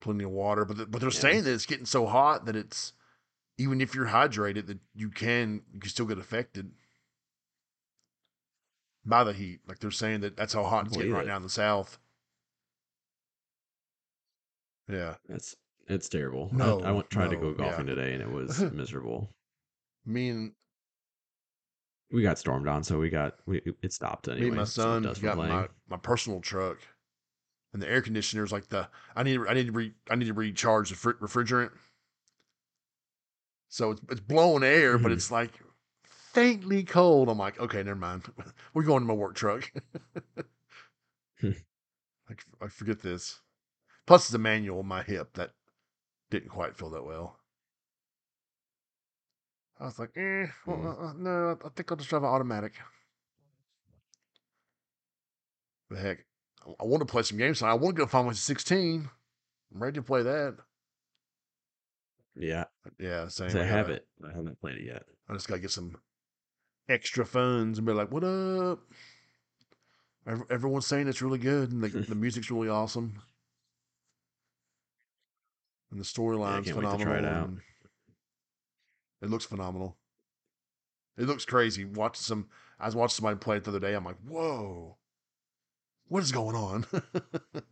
[0.00, 1.18] plenty of water, but the, but they're Yeah.
[1.20, 2.92] saying that it's getting so hot that it's
[3.62, 6.72] even if you're hydrated, that you can you can still get affected
[9.04, 9.60] by the heat.
[9.68, 11.28] Like they're saying that that's how hot it's getting right it.
[11.28, 11.98] now in the south.
[14.88, 15.56] Yeah, That's
[15.88, 16.50] it's terrible.
[16.52, 17.68] I- No, I, went tried to no, go yeah.
[17.68, 19.30] golfing today and it was miserable.
[20.04, 20.52] me and
[22.10, 24.40] We got stormed on, so we got we it stopped anyway.
[24.42, 26.78] me and my son from got my, my personal truck,
[27.72, 30.26] and the air conditioner conditioner's like the I need I need to re I need
[30.26, 31.70] to recharge the fr- refrigerant.
[33.72, 35.14] So it's it's blowing air, but Mhm.
[35.14, 35.58] it's like
[36.04, 37.30] faintly cold.
[37.30, 38.30] I'm like, okay, never mind.
[38.74, 39.72] We're going to my work truck.
[41.40, 41.52] Hmm.
[42.28, 43.40] like I forget this.
[44.06, 45.52] Plus, it's a manual on my hip that
[46.28, 47.40] didn't quite feel that well.
[49.80, 51.08] I was like, eh, well, Mm.
[51.08, 52.74] uh, no, I think I'll just drive an automatic.
[55.88, 56.26] But heck,
[56.66, 57.60] I- I want to play some games.
[57.60, 59.08] So I want to go Final Fantasy 16.
[59.72, 60.58] I'm ready to play that.
[62.34, 62.64] Yeah,
[62.98, 63.50] yeah, same.
[63.50, 64.06] so I have gotta- it.
[64.24, 65.04] I haven't played it yet.
[65.28, 65.96] I just gotta get some
[66.88, 68.80] extra funds and be like, "What up?"
[70.26, 73.20] Ev- Everyone's saying it's really good and the, the music's really awesome,
[75.90, 77.04] and the storyline's can't wait to phenomenal.
[77.06, 77.48] try it out.
[77.48, 77.60] and
[79.20, 79.96] It looks phenomenal.
[81.18, 81.84] It looks crazy.
[81.84, 82.48] Watching some,
[82.80, 83.94] I was watching somebody play it the other day.
[83.94, 84.96] I'm like, "Whoa,
[86.08, 86.86] what is going on?"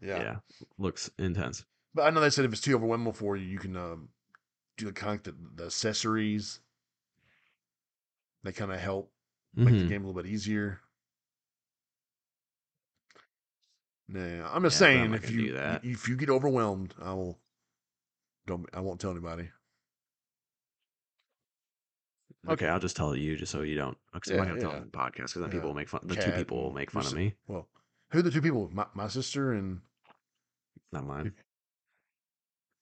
[0.03, 0.19] Yeah.
[0.23, 0.37] yeah.
[0.79, 1.65] looks intense.
[1.95, 4.09] but I know they said if it's too overwhelming for you, you can um,
[4.81, 6.61] do the kind of the, the accessories.
[8.43, 9.13] They kind of help
[9.55, 9.89] make the Mhm.
[9.89, 10.81] game a little bit easier.
[14.09, 15.85] Nah, I'm just Yeah, saying if you that.
[15.85, 17.39] if you get overwhelmed, I will
[18.47, 19.51] don't I won't tell anybody.
[22.49, 23.97] Okay, I'll just tell you just so you don't.
[24.13, 24.79] Because I'm not gonna tell yeah.
[24.79, 25.51] in the podcast because then Yeah.
[25.51, 26.01] people will make fun.
[26.05, 27.37] The two people will make fun of me.
[27.47, 27.69] Well,
[28.11, 28.71] who are the two people?
[28.73, 29.83] My, my sister and
[30.91, 31.35] Not mine.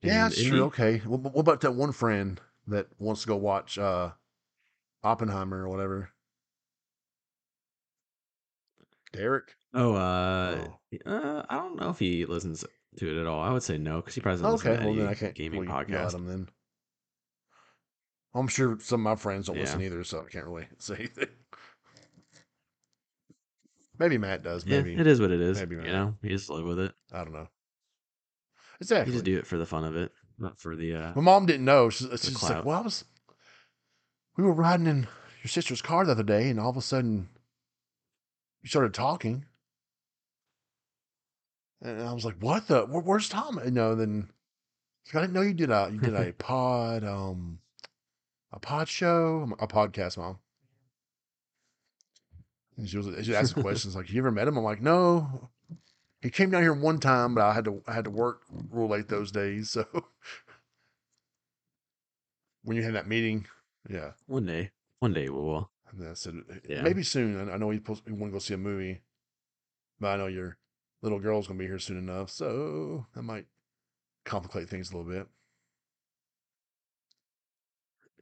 [0.03, 0.64] Yeah, that's true.
[0.64, 0.99] Okay.
[0.99, 4.11] What, what about that one friend that wants to go watch uh,
[5.03, 6.11] Oppenheimer or whatever?
[9.12, 9.55] Derek?
[9.74, 10.68] oh, uh,
[11.07, 11.11] Oh.
[11.11, 12.64] uh, I don't know if he listens
[12.99, 13.40] to it at all.
[13.42, 15.34] I would say no, because he probably doesn't listen to Well, then any I can't
[15.34, 16.14] gaming really podcast.
[16.14, 16.49] him then.
[18.34, 21.28] I'm sure some of my friends don't listen either, so I can't really say anything.
[23.99, 24.64] Maybe Matt does.
[24.64, 24.94] Yeah, Maybe.
[25.01, 25.59] it is what it is.
[25.59, 25.90] maybe You not.
[25.90, 26.92] know, you just live with it.
[27.12, 27.49] I don't know.
[28.81, 29.12] You Exactly.
[29.12, 31.64] just do it for the fun of it, not for the uh My mom didn't
[31.64, 31.91] know.
[31.91, 33.05] She's, she's just like, well, I was,
[34.37, 35.09] we were riding in
[35.43, 37.29] your sister's car the other day, and all of a sudden,
[38.62, 39.47] you started talking.
[41.83, 42.83] And I was like, what the?
[42.87, 43.61] Where, where's Tom?
[43.64, 44.31] You know, then
[45.12, 47.59] I didn't know you did a you did a pod um
[48.53, 50.39] a pod show a podcast, mom.
[52.76, 54.57] And she was she asking questions like, you ever met him?
[54.57, 55.51] I'm like, no.
[56.20, 58.88] He came down here one time, but I had to I had to work real
[58.88, 59.70] late those days.
[59.70, 59.84] So
[62.62, 63.46] when you had that meeting,
[63.88, 64.12] yeah.
[64.26, 64.70] one day.
[64.98, 65.70] One day we will.
[65.92, 66.34] And I said,
[66.68, 66.82] Yeah.
[66.82, 67.48] maybe soon.
[67.48, 69.00] I- know he supposed want to go see a movie,
[70.00, 70.58] but I know your
[71.02, 73.46] little girl's gonna be here soon enough, so that might
[74.24, 75.28] complicate things a little bit.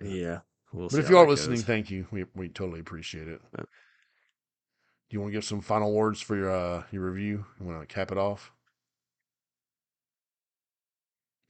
[0.00, 0.40] Yeah.
[0.72, 1.64] We'll But if you are listening, goes.
[1.64, 2.06] thank you.
[2.10, 3.40] We we totally appreciate it.
[5.08, 7.44] Do you want to give some final words for your uh your review?
[7.60, 8.52] You want to cap it off?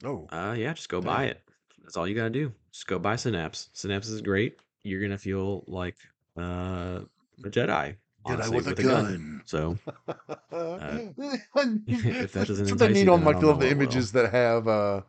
[0.03, 1.09] Oh, Uh yeah, just go Damn.
[1.09, 1.41] buy it.
[1.81, 2.51] That's all you gotta do.
[2.71, 3.69] Just go buy Synapse.
[3.73, 4.59] Synapse is great.
[4.83, 5.95] You're gonna feel like
[6.37, 7.01] uh
[7.43, 7.67] a Jedi.
[7.67, 7.95] Jedi
[8.25, 9.41] honestly, with a gun.
[9.45, 9.77] So
[11.87, 13.83] if that doesn't what they need on like don't the, know the what will.
[13.83, 15.01] images that have uh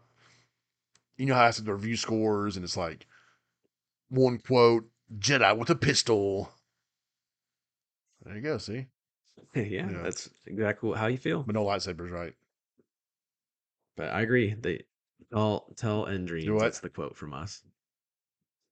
[1.16, 3.06] you know how I said the review scores and it's like
[4.08, 4.88] one quote
[5.18, 6.50] Jedi with a pistol.
[8.28, 8.86] There you go, see?
[9.54, 10.02] yeah, Yeah.
[10.02, 11.42] that's exactly how you feel.
[11.42, 12.34] But no lightsabers, right?
[13.96, 14.52] But I agree.
[14.54, 14.82] They
[15.32, 16.60] all tell nDreams.
[16.60, 17.62] That's the quote from us.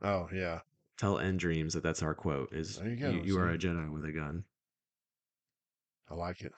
[0.02, 0.61] Oh yeah.
[0.98, 2.52] Tell nDreams that that's our quote.
[2.52, 4.44] Is There you go, you, you are a Jedi with a gun.
[6.11, 6.52] I like it.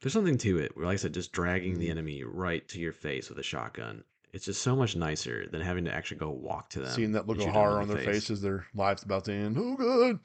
[0.00, 0.76] There's something to it.
[0.76, 1.90] Like I said, just dragging the Mhm.
[1.90, 4.04] enemy right to your face with a shotgun.
[4.32, 6.90] It's just so much nicer than having to actually go walk to them.
[6.92, 8.06] Seeing that look of shoot them in horror on their face.
[8.06, 9.56] faces, their life's about to end.
[9.58, 10.20] Oh god.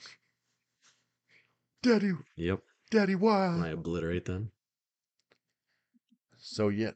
[1.83, 2.61] Daddy, Yep.
[2.91, 3.47] daddy, why?
[3.47, 4.51] And I obliterate them.
[6.37, 6.95] So yet,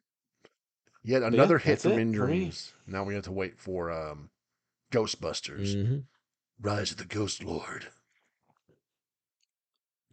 [1.04, 2.38] yet yeah, another hit that's from it In for me.
[2.38, 2.74] Dreams.
[2.86, 4.30] Now we have to wait for um,
[4.92, 5.98] Ghostbusters, hmm
[6.62, 7.88] Rise of the Ghost Lord.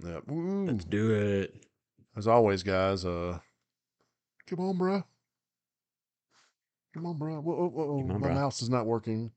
[0.02, 0.66] Yeah, woo.
[0.66, 1.54] Let's do it.
[2.16, 3.04] As always, guys.
[3.04, 3.38] Uh,
[4.46, 5.04] come on, bro.
[6.94, 7.40] Come on, bro.
[7.40, 8.34] Whoa, whoa, whoa, Come on, My bruh.
[8.34, 9.30] mouse is not working.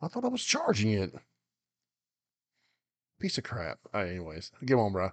[0.00, 1.12] I thought I was charging it.
[3.18, 3.78] Piece of crap.
[3.94, 5.10] Anyways, come on, bro.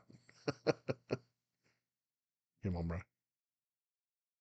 [2.64, 2.98] come on, bro.